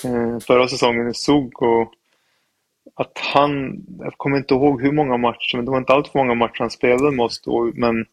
[0.06, 1.62] eh, förra säsongen i SOG.
[1.62, 1.94] Och
[2.96, 6.36] att han, jag kommer inte ihåg hur många matcher, men det var inte alltför många
[6.36, 7.72] matcher han spelade med oss då.
[7.74, 8.06] Men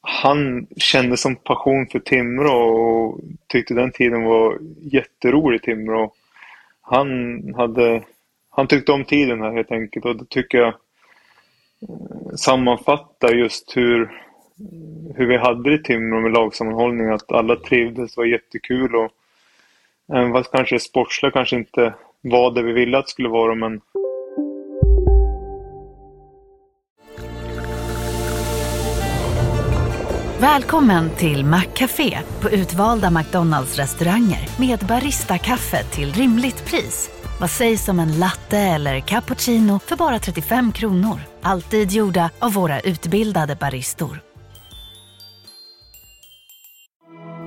[0.00, 6.12] han kände som passion för Timrå och tyckte den tiden var jätterolig i Timrå.
[6.80, 8.02] Han, hade,
[8.50, 10.74] han tyckte om tiden här helt enkelt och det tycker jag
[11.88, 14.22] eh, sammanfattar just hur
[15.14, 19.10] hur vi hade det i Timrå med lagsammanhållning, att alla trivdes, det var jättekul och
[20.12, 23.80] även fast kanske sportsliga kanske inte var det vi ville att det skulle vara, men
[30.40, 37.10] Välkommen till Maccafé på utvalda McDonalds restauranger med Baristakaffe till rimligt pris.
[37.40, 41.20] Vad sägs om en latte eller cappuccino för bara 35 kronor?
[41.42, 44.31] Alltid gjorda av våra utbildade baristor.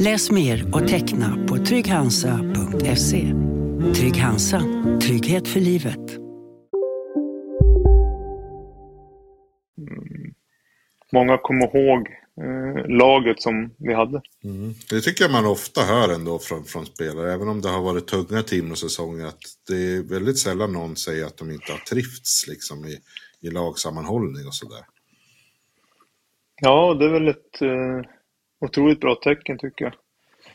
[0.00, 3.34] Läs mer och teckna på trygghansa.se.
[3.94, 4.62] Trygg Hansa.
[5.02, 6.16] Trygghet för livet.
[9.78, 10.34] Mm.
[11.12, 12.08] Många kommer ihåg
[12.40, 14.22] eh, laget som vi hade.
[14.44, 14.74] Mm.
[14.90, 18.06] Det tycker jag man ofta hör ändå från, från spelare, även om det har varit
[18.06, 22.84] tunga Timrå-säsonger, att det är väldigt sällan någon säger att de inte har trivts liksom,
[22.84, 22.98] i,
[23.40, 24.84] i lagsammanhållning och sådär.
[26.60, 28.10] Ja, det är väl ett eh,
[28.60, 29.94] otroligt bra tecken tycker jag.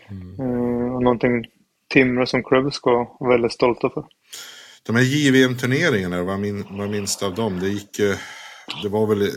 [0.09, 0.39] Mm.
[0.39, 1.45] Uh, och någonting
[1.89, 4.05] Timrå som klubb ska vara väldigt stolta för.
[4.85, 7.59] De här JVM-turneringarna, vad, min, vad minns du av dem?
[7.59, 7.99] Det gick
[8.83, 9.29] det var väl,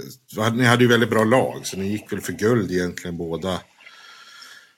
[0.57, 3.61] ni hade ju väldigt bra lag så ni gick väl för guld egentligen båda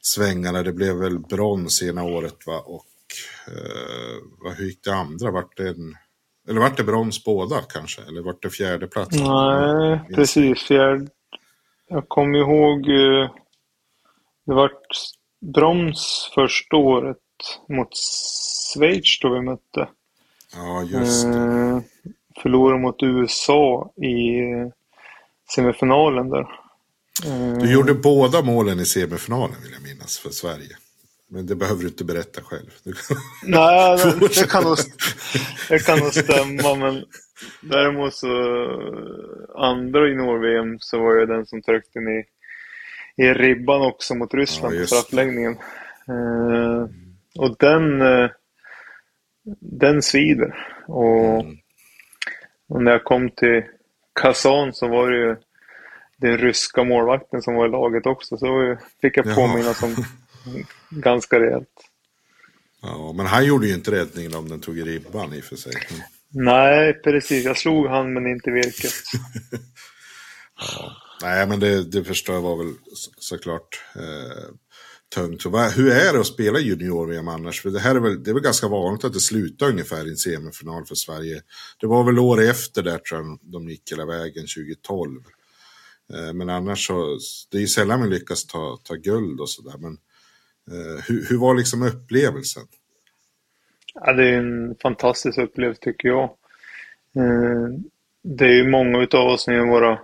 [0.01, 0.63] svängarna.
[0.63, 2.59] Det blev väl brons ena året va?
[2.67, 2.87] och
[3.49, 5.31] uh, hur gick det andra?
[5.31, 5.95] Vart det en,
[6.49, 8.03] eller vart det brons båda kanske?
[8.03, 9.17] Eller vart det fjärde plats?
[9.21, 10.63] Nej, precis.
[10.63, 11.07] Fjärde.
[11.89, 13.31] Jag kommer ihåg uh,
[14.49, 14.87] det vart
[15.55, 17.17] brons första året
[17.69, 17.89] mot
[18.75, 19.89] Schweiz då vi mötte.
[20.55, 21.39] Ja, just det.
[21.39, 21.81] Eh,
[22.43, 24.41] förlorade mot USA i
[25.55, 26.41] semifinalen där.
[27.27, 30.77] Eh, du gjorde båda målen i semifinalen vill jag minnas för Sverige.
[31.31, 32.71] Men det behöver du inte berätta själv.
[33.43, 34.77] Nej, det, kan nog,
[35.69, 36.75] det kan nog stämma.
[36.75, 37.05] Men
[37.63, 38.27] däremot så
[39.57, 42.25] andra i Nord-VM så var jag den som tryckte in
[43.19, 45.53] i ribban också mot Ryssland ja, på straffläggningen.
[46.09, 46.87] Eh,
[47.39, 48.31] och den, eh,
[49.61, 50.55] den svider.
[50.87, 51.57] Och, mm.
[52.69, 53.63] och, när jag kom till
[54.21, 55.37] Kazan så var det ju
[56.17, 58.37] den ryska målvakten som var i laget också.
[58.37, 59.95] Så fick jag påminnas om
[60.91, 61.91] ganska rejält.
[62.83, 65.57] Ja, men han gjorde ju inte räddningen om den tog i ribban i och för
[65.57, 65.73] sig.
[66.29, 67.45] Nej, precis.
[67.45, 68.93] Jag slog han men inte virket.
[70.61, 71.08] Ja.
[71.23, 74.55] Nej, men det, det förstår jag var väl så, såklart eh,
[75.15, 75.43] tungt.
[75.43, 77.63] Så hur är det att spela junior-VM annars?
[77.63, 80.11] För det här är väl, det är väl ganska vanligt att det slutar ungefär i
[80.11, 81.43] en semifinal för Sverige.
[81.81, 85.21] Det var väl år efter där tror jag de gick hela vägen 2012.
[86.15, 87.19] Eh, men annars så,
[87.51, 89.79] det är ju sällan man lyckas ta, ta guld och sådär.
[89.79, 89.93] Men
[90.71, 92.63] eh, hur, hur var liksom upplevelsen?
[93.95, 96.25] Ja, det är en fantastisk upplevelse tycker jag.
[97.17, 97.69] Eh,
[98.23, 99.99] det är ju många utav oss som gör våra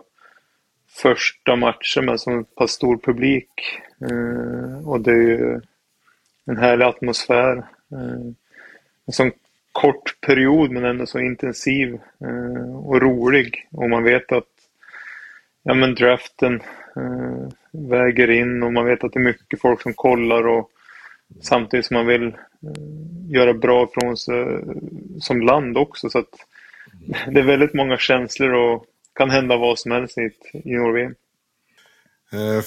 [1.02, 3.50] första matchen med så pass stor publik.
[4.00, 5.61] Eh, och det är ju
[6.46, 7.57] en härlig atmosfär.
[7.92, 8.26] Eh,
[9.07, 9.33] en sån
[9.72, 13.68] kort period men ändå så intensiv eh, och rolig.
[13.72, 14.48] Och man vet att
[15.62, 16.54] ja, men draften
[16.96, 20.70] eh, väger in och man vet att det är mycket folk som kollar och
[21.42, 22.33] samtidigt som man vill eh,
[23.28, 24.61] göra bra från sig eh,
[25.20, 26.11] som land också.
[26.11, 26.46] Så att
[27.28, 31.14] det är väldigt många känslor och kan hända vad som helst i ett junior-VM.
[32.33, 32.64] Eh,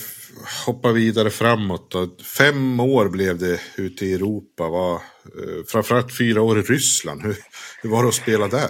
[0.65, 2.07] hoppa vidare framåt då.
[2.37, 4.69] Fem år blev det ute i Europa.
[4.69, 7.21] Var, eh, framförallt fyra år i Ryssland.
[7.21, 7.35] Hur,
[7.81, 8.69] hur var det att spela där?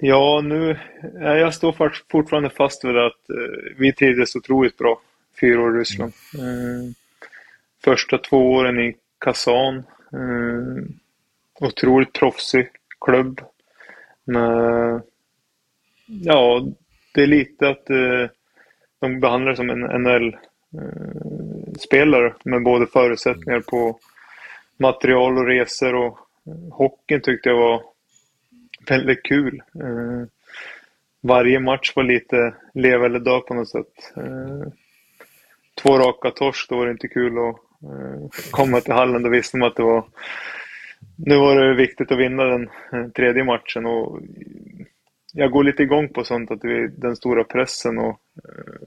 [0.00, 0.78] Ja, nu,
[1.14, 5.00] jag står fortfarande fast vid att eh, vi trivdes otroligt bra
[5.40, 6.12] fyra år i Ryssland.
[6.34, 6.90] Eh,
[7.84, 9.76] första två åren i Kazan.
[10.12, 10.84] Eh,
[11.60, 12.68] otroligt proffsig
[13.00, 13.40] klubb.
[14.24, 15.02] Med,
[16.06, 16.66] ja,
[17.14, 18.28] det är lite att eh,
[19.00, 23.98] de behandlar det som en NHL-spelare eh, med både förutsättningar på
[24.76, 27.82] material och resor och eh, hockeyn tyckte jag var
[28.88, 29.62] väldigt kul.
[29.80, 30.22] Eh,
[31.20, 34.12] varje match var lite leva eller dö på något sätt.
[34.16, 34.62] Eh,
[35.82, 37.56] två raka torsk, då var det inte kul att
[37.90, 39.22] eh, komma till hallen.
[39.22, 40.04] Då visste man att det var
[41.16, 44.20] nu var det viktigt att vinna den eh, tredje matchen och
[45.36, 48.86] jag går lite igång på sånt, att det är den stora pressen och eh,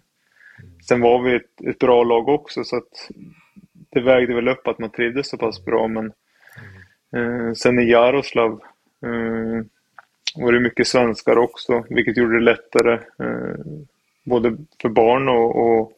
[0.87, 3.09] sen var vi ett, ett, bra lag också så att
[3.89, 6.05] det vägde väl upp att man trivdes så pass bra men
[7.15, 8.61] eh, sen i Jaroslav
[9.01, 9.65] eh,
[10.35, 13.59] var det mycket svenskar också, vilket gjorde det lättare eh,
[14.23, 15.91] både för barn och, och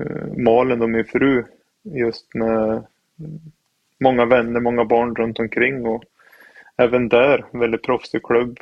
[0.00, 1.44] eh, Malin och min fru
[1.82, 2.86] just med
[4.00, 6.04] många vänner, många barn runt omkring och
[6.76, 8.60] även där väldigt proffsig klubb,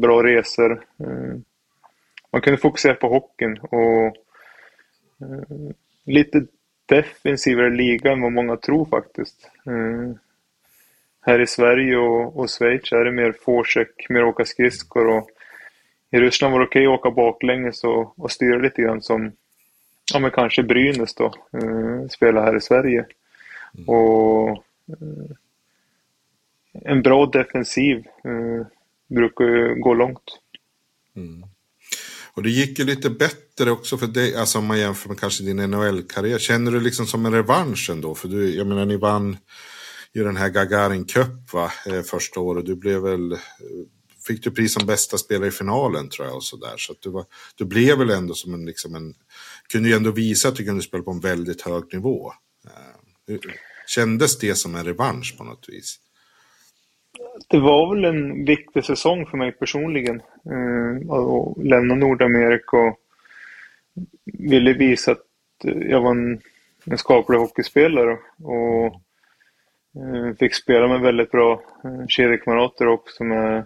[0.00, 0.84] bra resor.
[1.00, 1.36] Eh,
[2.32, 4.06] man kunde fokusera på hockeyn och
[5.20, 5.72] eh,
[6.04, 6.46] lite
[6.86, 9.50] defensivare liga än vad många tror faktiskt.
[9.66, 10.16] Eh,
[11.20, 15.30] här i Sverige och, och Schweiz är det mer forecheck, mer åka skridskor och
[16.10, 19.32] i Ryssland var det okej okay att åka baklänges och, och styra lite grann som
[20.12, 23.06] ja, men kanske Brynäs då, eh, spelar här i Sverige.
[23.74, 23.88] Mm.
[23.88, 24.50] Och
[24.88, 25.36] eh,
[26.72, 28.66] en bra defensiv eh,
[29.14, 30.38] brukar ju gå långt.
[31.16, 31.44] Mm.
[32.32, 35.44] Och det gick ju lite bättre också för dig, alltså om man jämför med kanske
[35.44, 36.38] din NHL-karriär.
[36.38, 38.14] Känner du liksom som en revansch ändå?
[38.14, 39.36] För du, jag menar ni vann
[40.14, 42.66] ju den här Gagarin Cup va, eh, första året.
[42.66, 43.38] Du blev väl, eh,
[44.26, 46.74] fick du pris som bästa spelare i finalen tror jag och så där.
[46.76, 49.14] Så att du, var, du blev väl ändå som en, liksom en,
[49.68, 52.32] kunde ju ändå visa att du kunde spela på en väldigt hög nivå.
[53.28, 53.38] Eh,
[53.86, 55.98] kändes det som en revansch på något vis?
[57.48, 60.22] Det var väl en viktig säsong för mig personligen.
[60.44, 63.00] Eh, att lämna Nordamerika och
[64.24, 66.40] ville visa att eh, jag var en,
[66.84, 68.18] en skaplig hockeyspelare.
[68.42, 68.84] Och
[69.96, 71.62] eh, fick spela med väldigt bra
[72.08, 73.64] kedjekamrater också med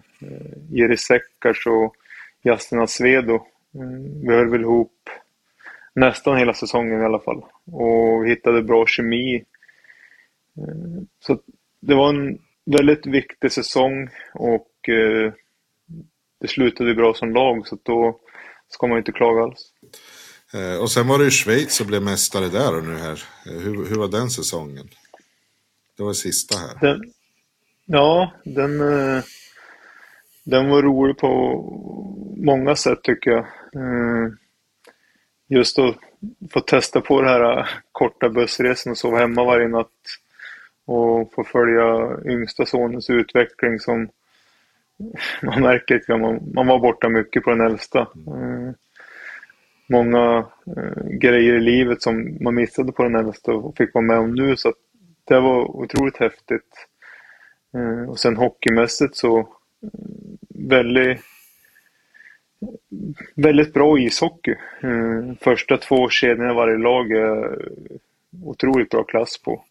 [0.70, 1.94] Jiri Sekkars och
[2.42, 3.46] Justin Asvedo.
[4.22, 5.10] Vi höll väl ihop
[5.94, 7.44] nästan hela säsongen i alla fall.
[7.64, 9.44] Och vi hittade bra kemi.
[11.20, 11.38] Så
[11.80, 14.68] det var en väldigt viktig säsong och
[16.40, 18.20] det slutade bra som lag så då
[18.68, 19.72] ska man inte klaga alls.
[20.80, 23.22] Och sen var det ju Schweiz som blev mästare där och nu här.
[23.44, 24.88] Hur, hur var den säsongen?
[25.96, 26.78] Det var sista här.
[26.80, 27.12] Den,
[27.86, 29.22] ja, den, eh,
[30.44, 31.28] den var rolig på
[32.36, 33.44] många sätt tycker jag.
[33.74, 34.32] Eh,
[35.48, 35.96] just att
[36.50, 39.88] få testa på det här eh, korta bussresan och sova hemma varje natt.
[40.84, 44.08] Och få följa yngsta sonens utveckling som
[45.42, 48.08] man märker att man, man var borta mycket på den äldsta.
[49.86, 50.46] Många
[51.20, 54.56] grejer i livet som man missade på den äldsta och fick vara med om nu.
[54.56, 54.72] Så
[55.24, 56.86] det var otroligt häftigt.
[57.74, 59.46] Eh, och sen hockeymässigt så eh,
[60.48, 61.20] väldigt,
[63.34, 64.54] väldigt bra ishockey.
[64.82, 67.58] Eh, första två kedjorna i varje lag är
[68.44, 69.64] otroligt bra klass på.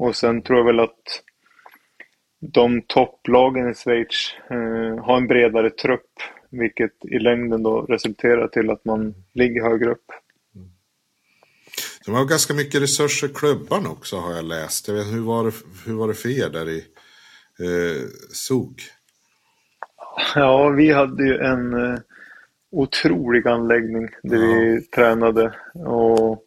[0.00, 1.22] Och sen tror jag väl att
[2.40, 4.34] de topplagen i Schweiz
[5.02, 6.10] har en bredare trupp
[6.50, 10.04] vilket i längden då resulterar till att man ligger högre upp.
[12.06, 14.88] De har ganska mycket resurser klubbarna också har jag läst.
[14.88, 15.52] Jag vet, hur, var det,
[15.86, 16.78] hur var det för er där i
[17.58, 18.80] eh, SOG?
[20.34, 21.98] Ja, vi hade ju en eh,
[22.70, 24.54] otrolig anläggning där Ja.
[24.54, 25.54] vi tränade.
[25.74, 26.44] Och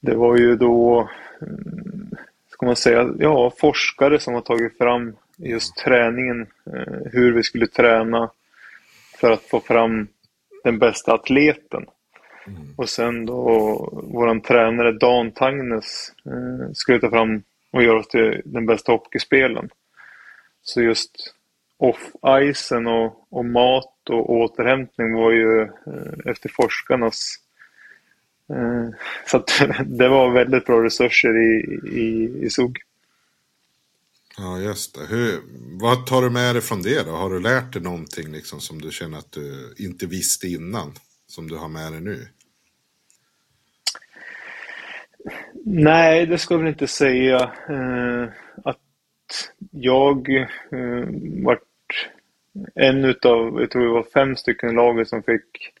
[0.00, 1.08] det var ju då,
[1.42, 1.97] mm,
[2.58, 7.66] ska man säga, ja, forskare som har tagit fram just träningen, eh, hur vi skulle
[7.66, 8.30] träna
[9.20, 10.08] för att få fram
[10.64, 11.86] den bästa atleten.
[12.76, 13.40] Och sen då
[14.12, 19.70] våran tränare Dan Tangnes eh, skulle ta fram och göra oss till den bästa hockeyspelaren.
[20.62, 21.34] Så just
[21.78, 27.36] off-icen och, och mat och återhämtning var ju eh, efter forskarnas
[29.26, 32.78] så att det var väldigt bra resurser i, i, i SOG.
[34.38, 35.06] Ja, just det.
[35.06, 35.40] Hur,
[35.80, 37.10] vad tar du med dig från det då?
[37.10, 40.92] Har du lärt dig någonting liksom, som du känner att du inte visste innan?
[41.26, 42.28] Som du har med dig nu?
[45.64, 47.52] Nej, det ska jag väl inte säga.
[47.68, 48.28] Eh,
[48.64, 48.78] att
[49.70, 50.30] jag
[50.72, 51.08] eh,
[51.44, 52.10] vart
[52.74, 55.72] en utav, jag tror det var fem stycken i laget som fick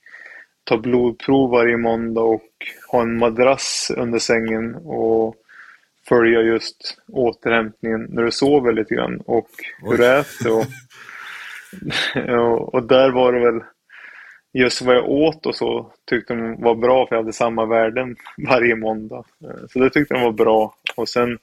[0.68, 2.50] ta blodprov varje måndag och
[2.92, 5.36] ha en madrass under sängen och
[6.08, 9.48] följa just återhämtningen när du sover lite grann och
[9.82, 10.52] hur du äter.
[10.52, 10.66] Och,
[12.40, 13.60] och, och där var det väl
[14.52, 18.16] just vad jag åt och så tyckte de var bra för jag hade samma värden
[18.48, 19.24] varje måndag.
[19.44, 20.74] Eh, Så det tyckte de var bra.
[20.96, 21.38] Och sen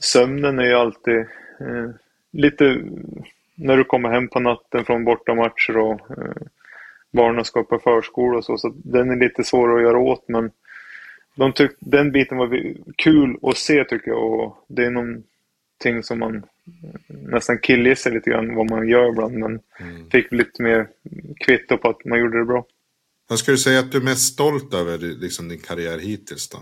[0.00, 1.18] sömnen är ju alltid
[1.60, 1.90] eh,
[2.32, 2.80] lite
[3.54, 6.42] när du kommer hem på natten från bortamatcher och eh,
[7.10, 10.50] barnen ska på förskola och så, så den är lite svår att göra åt men
[11.34, 16.18] de tyck, den biten var kul att se tycker jag och det är någonting som
[16.18, 16.42] man
[17.08, 19.60] nästan killgissar lite grann vad man gör ibland men
[20.10, 20.88] fick lite mer
[21.40, 22.64] kvitto på att man gjorde det bra.
[23.28, 26.58] Vad ska du säga att du är mest stolt över liksom, din karriär hittills då?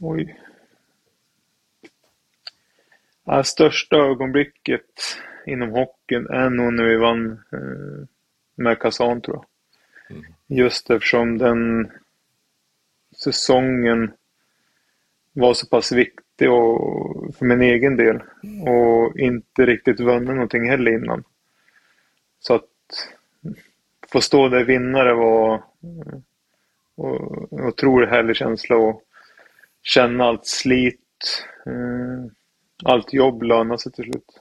[0.00, 0.40] Oj.
[3.24, 4.82] Ja, största ögonblicket
[5.46, 8.06] inom hockeyn är nog när vi vann eh,
[8.56, 9.46] med Kazan tror jag.
[10.46, 11.90] Just eftersom den
[13.16, 14.12] säsongen
[15.32, 18.22] var så pass viktig och, för min egen del
[18.66, 21.24] och inte riktigt vunnit någonting heller innan.
[22.40, 23.08] Så att
[24.12, 25.64] få stå där vinnare var
[26.94, 29.02] och, en otroligt härlig känsla och
[29.82, 32.32] känna allt slit, eh,
[32.84, 34.40] allt jobb löna sig till slut.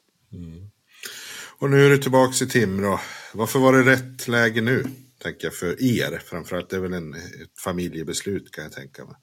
[1.66, 3.00] Och nu är du tillbaka i Timrå.
[3.34, 4.84] Varför var det rätt läge nu?
[5.24, 6.20] Tänker jag för er.
[6.20, 9.16] Framförallt det är väl en, ett familjebeslut kan jag tänka mig.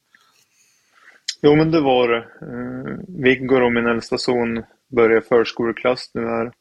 [1.43, 2.19] Jo, men det var det.
[2.19, 4.63] Eh, Viggo och min äldsta son
[4.97, 6.53] börjar förskoleklass nu här.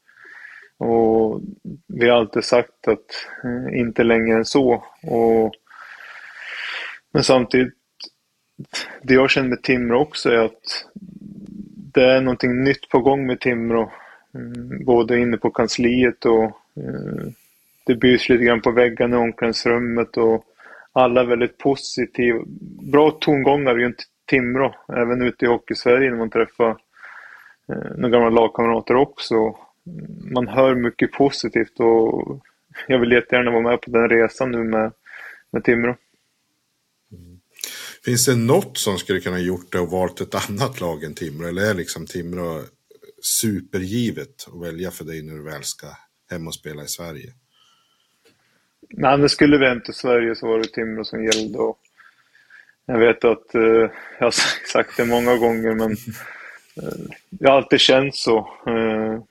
[0.78, 1.42] Och
[1.88, 4.86] vi har alltid sagt att eh, inte längre än så.
[5.04, 5.54] Och,
[7.14, 7.74] men samtidigt,
[9.04, 10.86] det jag känner med Timrå också är att
[11.94, 13.92] det är någonting nytt på gång med Timrå.
[14.36, 16.44] Mm, både inne på kansliet och
[16.76, 17.28] eh,
[17.86, 20.46] det bys lite grann på väggarna i omklädningsrummet och
[20.92, 22.44] alla är väldigt positiva.
[22.92, 26.70] Bra tongångar runt Timrå, även ute i Hockeysverige när man träffar
[27.70, 29.56] eh, några gamla lagkamrater också.
[30.34, 32.40] Man hör mycket positivt och
[32.88, 34.92] jag vill jättegärna vara med på den resan nu med,
[35.52, 35.96] med Timrå.
[37.12, 37.40] Mm.
[38.06, 41.48] Finns det något som skulle kunna gjort det och valt ett annat lag än Timrå?
[41.48, 42.62] Eller är liksom Timrå
[43.22, 45.88] supergivet att välja för dig när du väl ska
[46.32, 47.34] hem och spela i Sverige?
[48.90, 51.58] Nej, men skulle vi till Sverige så var det Timrå som gällde.
[51.58, 51.80] Och
[52.86, 54.32] jag vet att eh, jag har
[54.72, 55.92] sagt det många gånger, men
[56.76, 58.38] eh, det har alltid känts så.
[58.68, 59.24] Eh,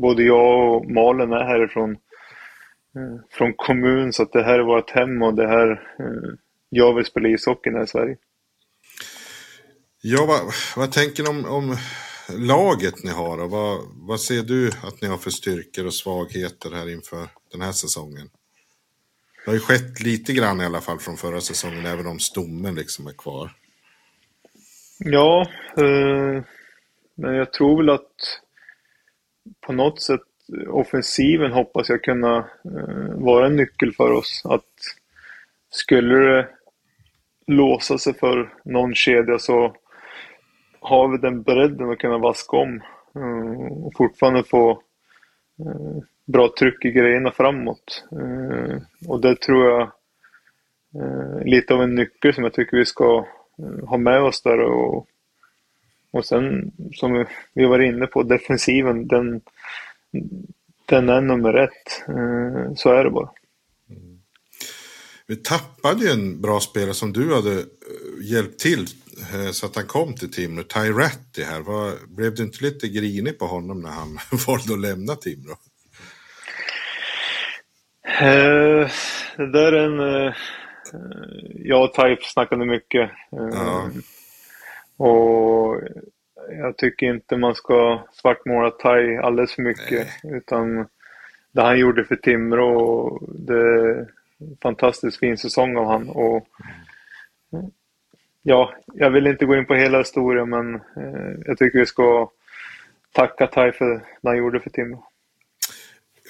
[0.00, 1.90] både jag och Malen är härifrån
[2.96, 6.34] eh, från kommun, så att det här är vårt hem och det här eh,
[6.68, 8.16] jag vill spela ishockey här i Sverige.
[10.02, 10.40] Ja, vad,
[10.76, 11.76] vad tänker ni om, om
[12.38, 13.38] laget ni har?
[13.38, 17.60] Och vad, vad ser du att ni har för styrkor och svagheter här inför den
[17.60, 18.30] här säsongen?
[19.44, 22.74] Det har ju skett lite grann i alla fall från förra säsongen, även om stommen
[22.74, 23.50] liksom är kvar.
[24.98, 26.42] Ja, eh,
[27.14, 28.40] men jag tror väl att
[29.66, 30.20] på något sätt
[30.68, 34.42] offensiven hoppas jag kunna eh, vara en nyckel för oss.
[34.44, 34.64] Att
[35.70, 36.48] skulle det
[37.46, 39.76] låsa sig för någon kedja så
[40.80, 42.82] har vi den bredden att kunna vaska om
[43.14, 44.70] eh, och fortfarande få
[45.58, 48.04] eh, bra tryck i grejerna framåt.
[48.12, 48.76] Eh,
[49.08, 49.92] och det tror jag
[50.94, 53.26] är lite av en nyckel som jag tycker vi ska
[53.86, 55.06] ha med oss där och,
[56.10, 59.40] och sen som vi var inne på defensiven den
[60.86, 62.02] den är nummer ett.
[62.78, 63.30] Så är det bara.
[63.90, 64.20] Mm.
[65.26, 67.64] Vi tappade ju en bra spelare som du hade
[68.22, 68.86] hjälpt till
[69.52, 70.62] så att han kom till Timrå.
[70.62, 71.60] Tyratti här.
[71.60, 75.54] Var, blev du inte lite grinig på honom när han valde att lämna Timrå?
[78.20, 78.90] Eh,
[79.36, 80.26] det där är en...
[80.26, 80.34] Eh,
[81.54, 83.10] jag och Type snackade mycket.
[83.10, 83.90] Eh, Ja.
[84.96, 85.80] Och
[86.50, 90.08] jag tycker inte man ska svartmåla Tai alldeles för mycket.
[90.24, 90.86] Utan
[91.52, 93.98] det han gjorde för Timrå, det är
[94.38, 96.08] en fantastiskt fin säsong av han.
[96.08, 96.46] Och,
[98.42, 102.30] ja, jag vill inte gå in på hela historien men eh, jag tycker vi ska
[103.12, 105.06] tacka Tai för det han gjorde för Timrå.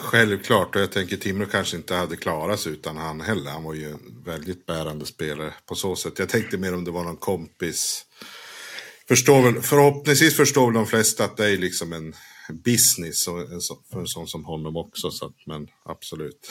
[0.00, 3.50] Självklart, och jag tänker Timrå kanske inte hade klarat sig utan han heller.
[3.50, 6.18] Han var ju en väldigt bärande spelare på så sätt.
[6.18, 8.06] Jag tänkte mer om det var någon kompis.
[9.08, 12.14] Förstår väl, förhoppningsvis förstår väl de flesta att det är liksom en
[12.52, 13.24] business
[13.90, 15.10] för en sån som honom också.
[15.10, 16.50] Så att, men absolut.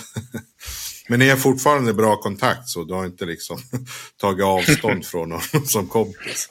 [1.10, 3.58] men ni har fortfarande bra kontakt så du har inte liksom
[4.18, 6.50] tagit avstånd från honom som kompis.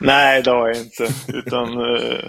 [0.00, 1.08] Nej, det har jag inte.
[1.28, 2.24] Utan eh,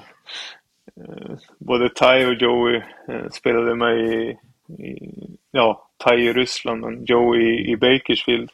[0.97, 2.75] eh, både Tai och Joey
[3.07, 4.37] eh, spelade med i,
[4.83, 5.13] i
[5.51, 8.49] ja, Tai i Ryssland men Joey i, Bakersfield.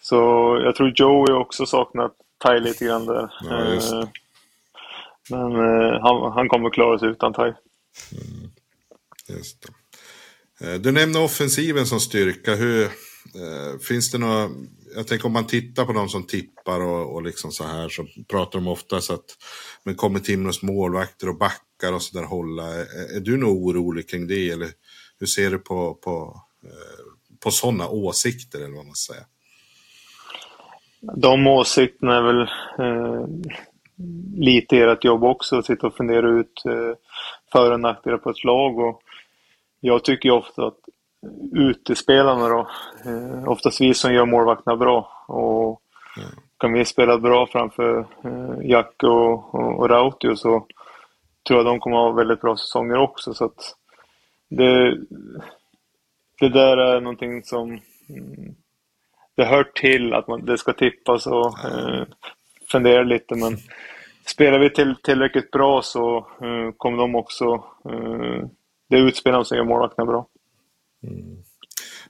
[0.00, 0.16] Så
[0.64, 3.30] jag tror Joey också saknat Tai lite grann där.
[3.50, 3.74] Ja.
[3.74, 4.08] Eh,
[5.30, 7.52] men eh, han, han kommer klara sig utan Tai.
[9.28, 9.72] Just det.
[10.66, 12.54] Eh, Du nämner offensiven som styrka.
[12.54, 14.48] Hur, eh, finns det några,
[14.94, 18.06] jag tänker om man tittar på de som tippar och, och liksom så här så
[18.28, 19.36] pratar de ofta så att
[19.84, 22.74] men kommer Timrås målvakter och backar och så där hålla.
[22.74, 24.68] Är, är du nog orolig kring det eller
[25.18, 26.42] hur ser du på, på,
[27.40, 29.24] på sådana åsikter eller vad man säger?
[31.16, 32.40] De åsikterna är väl
[32.78, 33.26] eh,
[34.36, 36.96] lite ert jobb också, att sitta och fundera ut eh,
[37.52, 38.78] för och nackdelar på ett lag.
[38.78, 39.02] Och
[39.80, 40.78] jag tycker ju ofta att
[41.52, 42.68] utespelarna då,
[43.04, 45.24] eh, oftast vi som gör målvakterna bra.
[45.26, 45.82] Och
[46.58, 50.66] kan vi spela bra framför eh, Jack och, och, och Rautio så
[51.46, 53.34] tror jag de kommer ha väldigt bra säsonger också.
[53.34, 53.74] Så att
[54.48, 54.98] det,
[56.40, 58.54] det där är någonting som mm,
[59.36, 62.04] det hör till att man, det ska tippas och eh,
[62.72, 63.58] fundera lite men
[64.26, 67.44] spelar vi till, tillräckligt bra så eh, kommer de också,
[67.90, 68.48] eh,
[68.90, 70.28] det är utspelarna som gör målvakterna bra.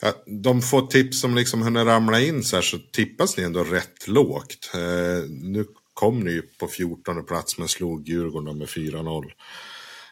[0.00, 3.64] Ja, de få tips som liksom hunnit ramla in så här så tippas ni ändå
[3.64, 4.70] rätt lågt.
[4.74, 9.24] Eh, nu kom ni ju på 14 plats men slog Djurgården med 4-0.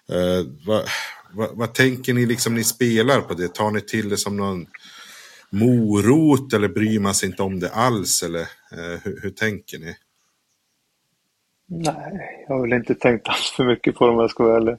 [0.08, 0.84] Eh, vad,
[1.32, 3.54] vad, vad tänker ni liksom ni spelar på det?
[3.54, 4.66] Tar ni till det som någon
[5.50, 8.22] morot eller bryr man sig inte om det alls?
[8.22, 9.96] Eller eh, hur, hur tänker ni?
[11.66, 14.56] Nej, jag har väl inte tänkt alls för mycket på dem om jag ska vara
[14.56, 14.76] ärlig.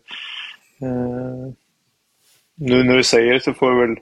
[0.81, 1.51] Eh,
[2.55, 3.97] nu när du säger det så får jag väl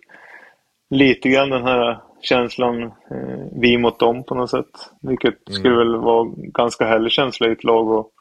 [0.90, 4.90] lite grann den här känslan eh, vi mot dem på något sätt.
[5.02, 5.60] Vilket Mm.
[5.60, 8.12] skulle väl vara ganska härlig känsla i ett lag och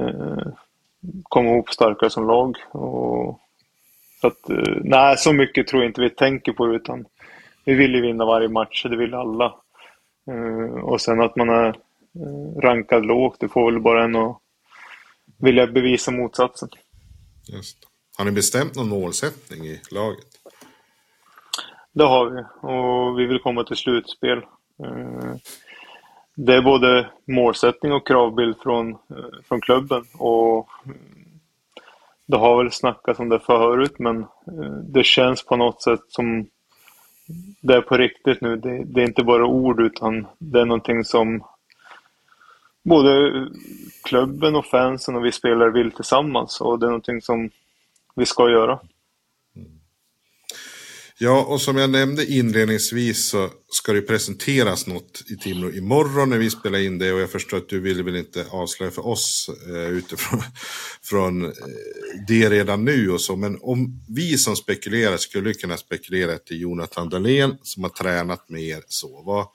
[0.00, 0.46] eh,
[1.22, 2.56] komma ihop starkare som lag.
[2.70, 3.40] Och,
[4.20, 7.04] så att, eh, nej, så mycket tror jag inte vi tänker på utan
[7.64, 9.54] vi vill ju vinna varje match, det vill alla.
[10.30, 11.76] Eh, och sen att man är
[12.62, 14.38] rankad lågt, det får väl bara en att
[15.38, 16.68] vilja bevisa motsatsen.
[17.48, 17.76] Just.
[18.18, 20.26] Har ni bestämt någon målsättning i laget?
[21.92, 24.38] Det har vi och vi vill komma till slutspel.
[24.84, 25.34] Eh,
[26.34, 30.92] Det är både målsättning och kravbild från, eh, från klubben och eh,
[32.26, 36.46] det har väl snackats om det förut men eh, det känns på något sätt som
[37.60, 38.56] det är på riktigt nu.
[38.56, 41.44] Det, det är inte bara ord utan det är någonting som
[42.88, 43.32] både
[44.02, 47.50] klubben och fansen och vi spelare vill tillsammans och det är någonting som
[48.16, 48.78] vi ska göra.
[51.20, 56.38] Ja, och som jag nämnde inledningsvis så ska det presenteras något i Timrå imorgon när
[56.38, 59.50] vi spelar in det och jag förstår att du vill väl inte avslöja för oss
[59.68, 60.42] eh, utifrån
[61.02, 61.50] från, eh,
[62.28, 63.36] det redan nu och så.
[63.36, 68.62] Men om vi som spekulerar skulle kunna spekulera till Jonathan Dahlén som har tränat med
[68.62, 69.22] er så.
[69.22, 69.46] Vad,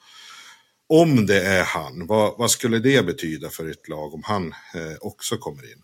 [0.90, 4.98] om det är han, vad, vad skulle det betyda för ett lag om han eh,
[5.02, 5.84] också kommer in?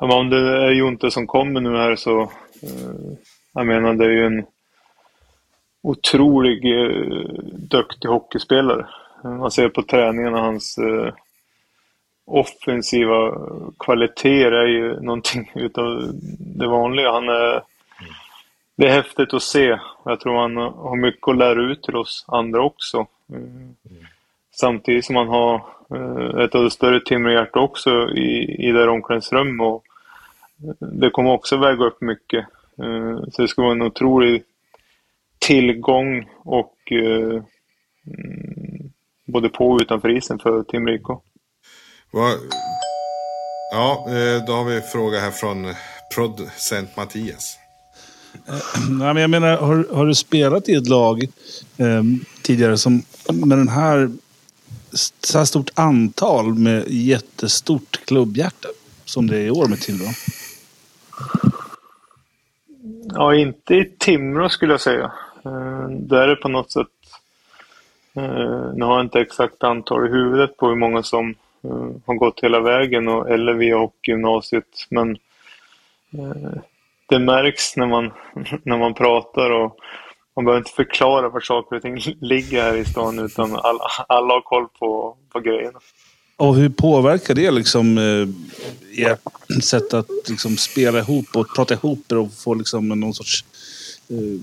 [0.00, 2.22] Ja, men om det är Jonte som kommer nu här så,
[2.62, 3.16] eh,
[3.54, 4.46] jag menar det är ju en
[5.82, 8.86] otrolig eh, duktig hockeyspelare.
[9.24, 11.14] Man ser på träningarna hans eh,
[12.26, 13.32] offensiva
[13.78, 17.12] kvaliteter är ju någonting utav det vanliga.
[17.12, 17.62] Han är,
[18.76, 19.78] det är häftigt att se.
[20.04, 23.06] Jag tror han har mycket att lära ut till oss andra också.
[23.30, 23.76] Mm.
[24.54, 25.54] Samtidigt som han har
[25.94, 29.66] eh, ett av de större Timrå-hjärta också i, i det här omklädningsrummet.
[29.66, 29.84] Och
[30.78, 32.46] det kommer också väga upp mycket.
[32.82, 34.42] Eh, så det ska vara en otrolig
[35.38, 37.42] tillgång och eh,
[39.26, 41.20] både på och utanför isen för Team Rico.
[42.10, 42.38] Vad-
[43.72, 44.06] Ja,
[44.46, 45.66] då har vi en fråga här från
[46.14, 47.58] producent Mattias.
[48.48, 48.54] Eh,
[48.90, 51.22] nej, men jag menar, har, har du spelat i ett lag
[51.76, 52.02] eh,
[52.42, 53.02] tidigare som
[53.32, 54.10] med den här
[55.20, 58.68] så här stort antal med jättestort klubbhjärta
[59.04, 60.06] som det är i år med Timrå?
[63.14, 65.12] Ja, inte i Timrå skulle jag säga.
[65.44, 66.86] Eh, Där är det på något sätt,
[68.14, 72.14] eh, nu har jag inte exakt antal i huvudet på hur många som eh, har
[72.14, 75.10] gått hela vägen och, eller via hockeygymnasiet, men
[76.10, 76.60] eh,
[77.08, 78.04] det märks när man,
[78.64, 79.76] när man pratar och
[80.36, 84.34] man behöver inte förklara var saker och ting ligger här i stan utan alla, alla
[84.34, 85.78] har koll på, på grejerna.
[86.38, 88.28] Och hur påverkar det liksom eh,
[89.06, 93.44] ert sätt att liksom spela ihop och prata ihop och få liksom någon sorts
[94.10, 94.40] eh,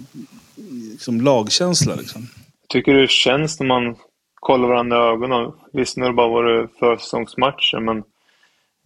[0.91, 1.95] liksom lagkänsla?
[1.95, 2.27] Liksom?
[2.73, 3.95] tycker det känns när man
[4.35, 5.51] kollar varandra i ögonen.
[5.73, 7.97] Visst, nu har det bara varit försäsongsmatcher, men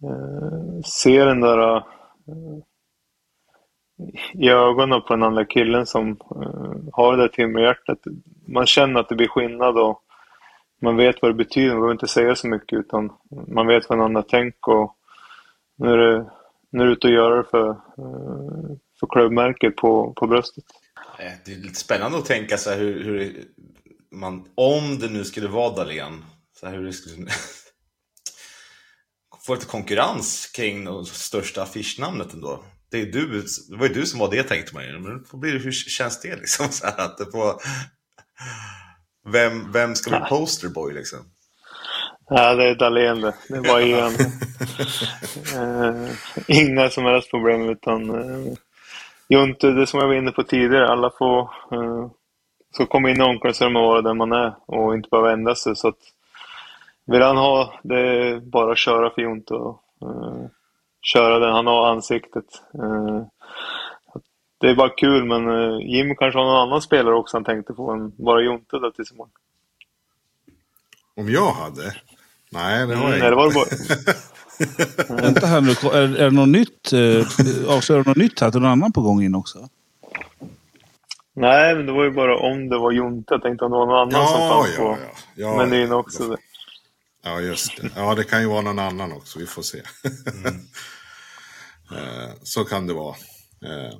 [0.02, 1.82] eh, ser den där eh,
[4.32, 7.98] i ögonen på den andra killen som eh, har det där timmerhjärtat.
[8.46, 10.02] Man känner att det blir skillnad och
[10.82, 11.68] man vet vad det betyder.
[11.68, 13.12] Man behöver inte säga så mycket utan
[13.48, 14.94] man vet vad den andra tänker och
[15.76, 16.30] nu är det,
[16.70, 20.64] nu är det ute och göra det för, eh, för klubbmärket på, på bröstet.
[21.18, 23.44] Eh, det är lite spännande att tänka så här hur, hur
[24.10, 26.24] man, om det nu skulle vara Dahlén,
[26.60, 27.26] så här hur det skulle
[29.46, 32.62] få lite konkurrens kring det största affischnamnet ändå.
[32.90, 34.98] Det, är du, det var ju du som var det tänkte man ju.
[34.98, 36.68] Men blir det, hur känns det liksom?
[36.70, 37.54] Så här, att det får,
[39.32, 41.18] vem, vem ska bli posterboy liksom?
[42.30, 43.34] Ja, det är Dahlén det.
[43.48, 44.12] Det var igen.
[45.56, 46.10] eh,
[46.46, 48.52] inga som helst problem utan eh,
[49.28, 52.10] Jonte, det som jag var inne på tidigare, alla får eh,
[52.74, 55.76] ska komma in i omklädningsrummet och vara den man är och inte behöva ändra sig.
[55.76, 55.98] Så att,
[57.06, 60.46] vill han ha, det är bara att köra för Jonte och eh,
[61.02, 61.52] köra den.
[61.54, 62.44] Han har ansiktet.
[62.74, 63.22] Eh,
[64.60, 67.72] det är bara kul, men eh, Jim kanske har någon annan spelare också han tänkte
[67.72, 69.32] på än bara Jonte där tills imorgon.
[71.16, 71.94] Om jag hade?
[72.52, 73.58] Nej, det har Mm, jag nej, det var inte.
[73.58, 74.18] det bara-
[75.22, 76.92] Vänta här nu, är, är det något nytt?
[76.92, 78.46] Eh, avslöjar du något nytt här?
[78.48, 79.58] Är det någon annan på gång in också?
[81.34, 83.34] Nej, men det var ju bara om det var Jonte.
[83.34, 84.96] Jag tänkte om det var någon annan som Ja, fanns ja, på
[85.34, 85.50] ja.
[85.50, 86.36] ja menyn också.
[87.28, 87.90] Ja, just det.
[87.96, 89.38] Ja, det kan ju vara någon annan också.
[89.38, 89.82] Vi får se.
[91.92, 93.16] Eh, Så kan det vara.
[93.64, 93.98] Eh,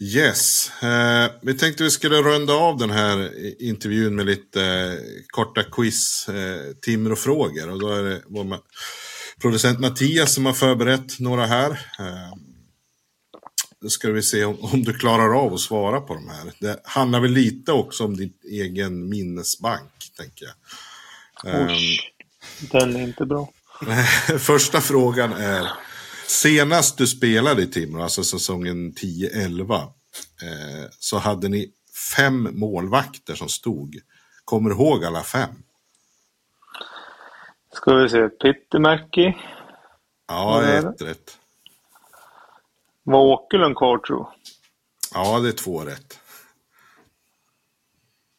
[0.00, 0.70] Yes.
[0.82, 3.32] Eh, Vi tänkte vi skulle runda av den här
[3.62, 4.98] intervjun med lite
[5.28, 7.68] korta quiz, eh, Timrå-frågor.
[7.70, 8.58] Och då är det vår
[9.40, 11.80] producent Mattias som har förberett några här.
[13.80, 16.52] Då ska vi se om du klarar av att svara på de här.
[16.60, 20.54] Det handlar väl lite också om din egen minnesbank, tänker jag.
[21.44, 22.12] Ehm, Usch,
[22.72, 23.48] den är inte bra.
[24.38, 25.68] Första frågan är,
[26.26, 29.88] senast du spelade i Timrå, alltså säsongen 10-11, eh,
[30.98, 31.72] så hade ni
[32.16, 33.96] fem målvakter som stod.
[34.44, 35.50] Kommer du ihåg alla fem?
[37.72, 38.28] Ska vi se.
[38.28, 39.36] Pittimäki.
[40.28, 41.38] Ja, ett rätt.
[43.02, 44.28] Var Åkerlund kvar tror
[45.14, 46.18] Ja, det är två rätt.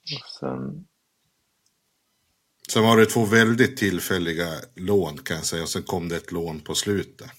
[0.03, 0.21] jag.
[0.39, 0.86] Sen,
[2.71, 6.31] Sen var det två väldigt tillfälliga lån kan jag säga, och sen kom det ett
[6.31, 7.31] lån på slutet.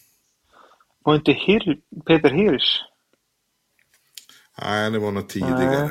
[1.03, 2.81] var inte Hir Peter Hirsch
[4.61, 5.87] Nej, det var något tidigare.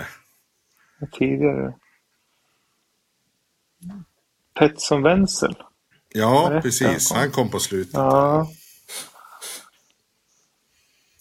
[1.00, 1.10] Nej.
[1.12, 1.74] tidigare?
[4.60, 5.56] Petson Wenzel.
[6.14, 7.12] Ja, Rätt, precis.
[7.12, 7.18] ja.
[7.18, 7.94] Han kom på slutet.
[7.94, 8.52] Ja,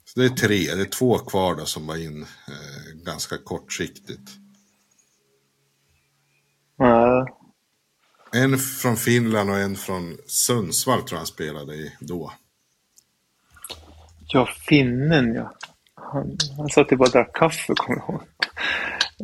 [0.05, 4.31] Så det är tre, det är två kvar då som var in eh, ganska kortsiktigt.
[6.79, 7.25] nej.
[8.37, 12.33] En från Finland och en från Sundsvall tror jag han spelade i då.
[14.29, 15.53] Ja, finnen ja.
[15.95, 18.23] Han, han satt ju bara och drack kaffe, kommer jag ihåg.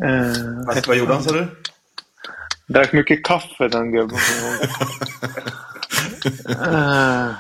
[0.05, 1.49] Eh, Vad, vad gjorde han sa du?
[2.67, 4.69] Drack mycket kaffe den gubben, kommer jag ihåg.
[6.49, 7.35] Eh,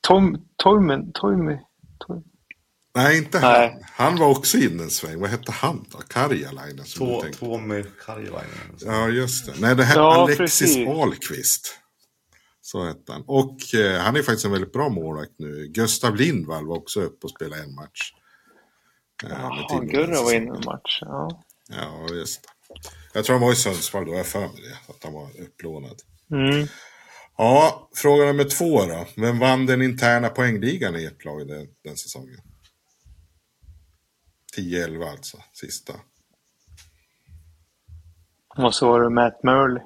[0.00, 1.58] Tom, Toim.
[2.94, 3.70] Nej, inte Nej.
[3.70, 3.82] han.
[3.84, 5.20] Han var också inne en sväng.
[5.20, 5.98] Vad hette han då?
[5.98, 6.84] Karjalainen?
[7.32, 8.76] två med Karjalainen.
[8.80, 9.52] Ja, just det.
[9.60, 10.88] Nej, det här Ja, Alexis precis.
[10.88, 11.76] Ahlqvist.
[12.60, 13.24] Så hette han.
[13.26, 15.66] Och eh, han är faktiskt en väldigt bra målvakt nu.
[15.66, 18.12] Gustav Lindvall var också uppe och spelade en match.
[19.24, 20.98] Eh, Jaha, Gurra var inne en match.
[21.00, 21.42] Ja.
[21.68, 22.48] Ja, just det.
[23.12, 24.92] Jag tror han var i Sundsvall då, jag för mig det.
[24.92, 25.96] Att han var upplånad.
[26.32, 26.66] Mm.
[27.36, 29.06] Ja, fråga nummer två då.
[29.16, 32.40] Vem vann den interna poängligan i ert lag den, den säsongen?
[34.56, 35.92] 10-11 alltså, sista.
[38.56, 39.82] Och så var det Matt Murley.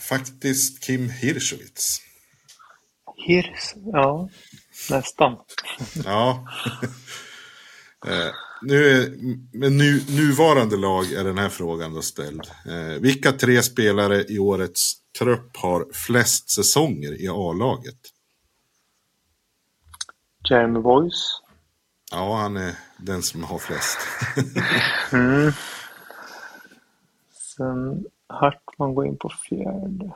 [0.00, 2.00] Faktiskt Kim Hirschowitz.
[3.26, 4.28] Hirs, ja,
[4.90, 5.36] nästan.
[6.04, 6.48] Ja.
[8.06, 8.32] eh,
[8.62, 9.10] nu är,
[9.58, 12.42] med nu, nuvarande lag är den här frågan då ställd.
[12.66, 18.00] Eh, vilka tre spelare i årets trupp har flest säsonger i A-laget?
[20.50, 21.45] Jeremy Boyce.
[22.10, 23.98] Ja, han är den som har flest.
[25.12, 25.52] mm.
[27.32, 30.12] Sen Hartman går in på fjärde.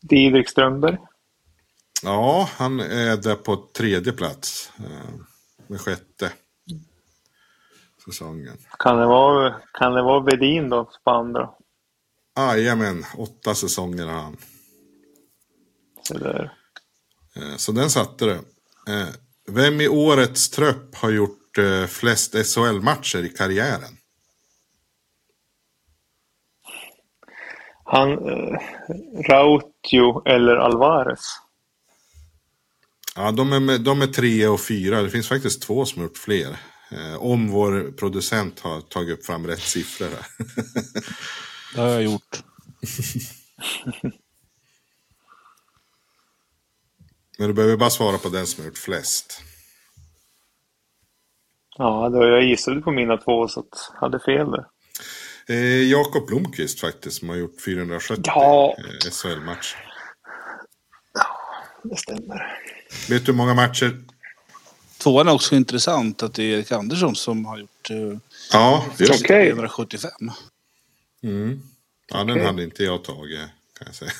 [0.00, 0.98] Didrik Strömberg.
[2.02, 4.72] Ja, han är där på tredje plats.
[4.78, 5.14] Eh,
[5.66, 6.32] med sjätte
[8.04, 8.56] säsongen.
[8.78, 11.50] Kan det vara, kan det vara Vedin då på andra?
[12.36, 14.36] Jajamän, åtta säsonger har han.
[16.02, 16.58] Så, där.
[17.36, 18.40] Eh, så den satte det.
[19.50, 21.36] Eh, vem i årets trupp har gjort
[21.88, 24.00] flest SHL-matcher i karriären?
[27.92, 28.60] Han, eh,
[29.28, 31.20] Rautio eller Alvarez?
[33.16, 35.02] Ja, de är, de är tre och fyra.
[35.02, 36.56] Det finns faktiskt två som har gjort fler.
[36.90, 40.26] Eh, om vår producent har tagit fram rätt siffror här.
[41.74, 42.42] det har jag gjort.
[47.40, 49.42] Men du behöver bara svara på den som har gjort flest.
[51.78, 54.66] Ja, då jag gissade på mina två så att jag hade fel där.
[55.48, 58.76] Eh, Jakob Blomqvist faktiskt som har gjort 470 ja.
[58.78, 59.92] eh, SHL-matcher.
[61.14, 61.26] Ja,
[61.82, 62.58] det stämmer.
[63.08, 64.04] Vet du hur många matcher?
[64.98, 68.18] Tvåan är också intressant att det är Erik Andersson som har gjort eh,
[68.52, 70.10] ja, just 375.
[71.22, 71.62] Mm.
[72.08, 72.44] Ja, den okay.
[72.44, 73.38] hade inte jag tagit
[73.78, 74.12] kan jag säga.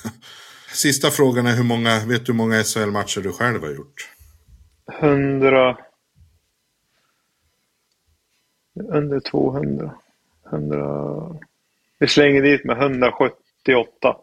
[0.73, 4.09] Sista frågan är hur många, vet du hur många SHL-matcher du själv har gjort?
[4.99, 5.77] 100.
[8.89, 9.93] Under 200.
[10.51, 11.39] 100...
[11.99, 14.15] Vi slänger dit med 178.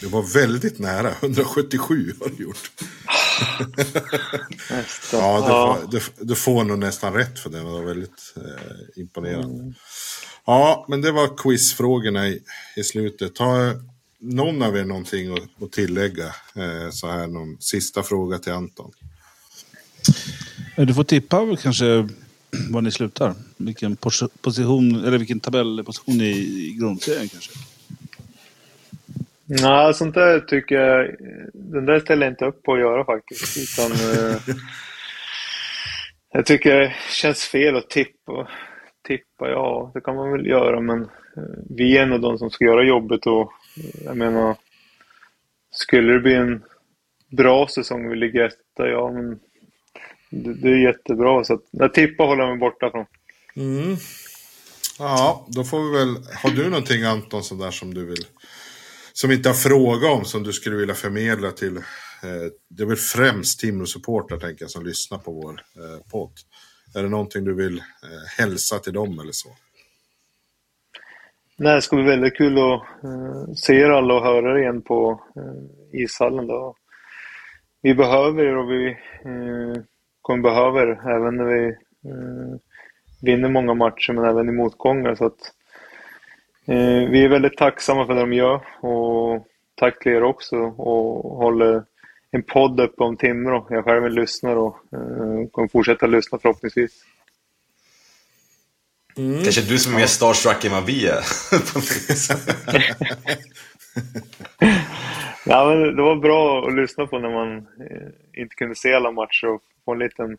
[0.00, 1.10] Det var väldigt nära.
[1.22, 2.70] 177 har du gjort.
[4.70, 5.20] nästan.
[5.20, 5.78] ja, du, ja.
[5.80, 7.58] Får, du, du, får nog nästan rätt för det.
[7.58, 9.62] Det var väldigt eh, imponerande.
[9.62, 9.74] Mm.
[10.44, 12.42] Ja, men det var quizfrågorna i,
[12.76, 13.38] i slutet.
[13.38, 13.74] Har
[14.20, 16.26] någon av er någonting att, att tillägga?
[16.56, 18.92] Eh, så här någon sista fråga till Anton.
[20.76, 22.08] Du får tippa kanske
[22.70, 23.34] var ni slutar.
[23.56, 23.96] Vilken
[24.42, 27.52] position, eller vilken tabellposition i, i grundserien kanske?
[29.44, 31.14] Nej, sånt där tycker jag...
[31.54, 33.56] Den där ställer jag inte upp på att göra faktiskt.
[33.56, 34.36] Utan, eh,
[36.32, 38.48] jag tycker det känns fel att tippa.
[39.08, 42.64] Tippa, ja, det kan man väl göra, men eh, vi är nog de som ska
[42.64, 43.52] göra jobbet och
[44.04, 44.56] jag menar,
[45.70, 46.62] skulle det bli en
[47.28, 49.38] bra säsong vi ligger etta, ja men
[50.30, 51.44] det, det är jättebra.
[51.44, 53.06] Så att, jag tippar håller mig borta från.
[53.56, 53.96] Mm.
[54.98, 56.24] Ja, då får vi väl...
[56.34, 58.26] Har du någonting Anton sådär som du vill...
[59.12, 61.76] Som inte har fråga om som du skulle vilja förmedla till...
[61.76, 66.32] Eh, det är väl främst Timrå-supportrar tänker jag som lyssnar på vår eh, podd.
[66.94, 67.84] Är det någonting du vill eh,
[68.38, 69.48] hälsa till dem eller så?
[71.62, 74.82] Nej, det ska bli väldigt kul att eh, se er alla och höra er igen
[74.82, 76.46] på eh, ishallen.
[76.46, 76.74] Då.
[77.82, 78.88] Vi behöver er och vi
[79.24, 79.82] eh,
[80.22, 81.76] kommer behöva er även när vi
[83.22, 85.14] vinner många matcher men även i motgångar.
[85.14, 85.54] Så att,
[87.10, 91.82] vi är väldigt tacksamma för det de gör och tack till er också och håller
[92.30, 93.66] en podd uppe om Timrå.
[93.70, 94.76] Jag själv lyssnar och
[95.52, 97.04] kommer fortsätta lyssna förhoppningsvis.
[99.16, 99.42] Mm.
[99.42, 101.12] Kanske du som är mer starstruck än vad vi är.
[105.46, 109.10] ja, men det var bra att lyssna på när man eh, inte kunde se alla
[109.12, 110.36] matcher och få en liten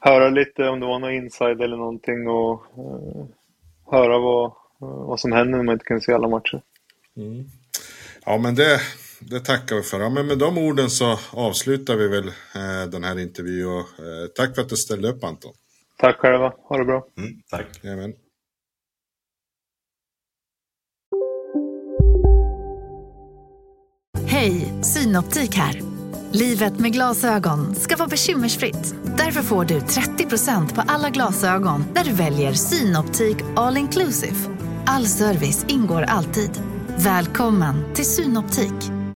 [0.00, 3.26] höra lite om det var någon inside eller någonting och uh,
[3.90, 6.62] höra vad, vad som händer när man inte kan se alla matcher.
[7.16, 7.44] Mm.
[8.24, 8.80] Ja, men det,
[9.20, 10.00] det tackar vi för.
[10.00, 13.68] Ja, men med de orden så avslutar vi väl eh, den här intervjun.
[13.68, 15.52] Och, eh, tack för att du ställde upp Anton.
[15.98, 16.52] Tack själva.
[16.68, 17.06] Ha det bra.
[17.18, 17.84] Mm, tack.
[17.84, 18.12] Amen.
[24.26, 25.80] Hej, Synoptik här.
[26.32, 28.94] Livet med glasögon ska vara bekymmersfritt.
[29.18, 34.36] Därför får du 30% på alla glasögon när du väljer Synoptik All Inclusive.
[34.86, 36.50] All service ingår alltid.
[36.98, 38.97] Välkommen till Synoptik.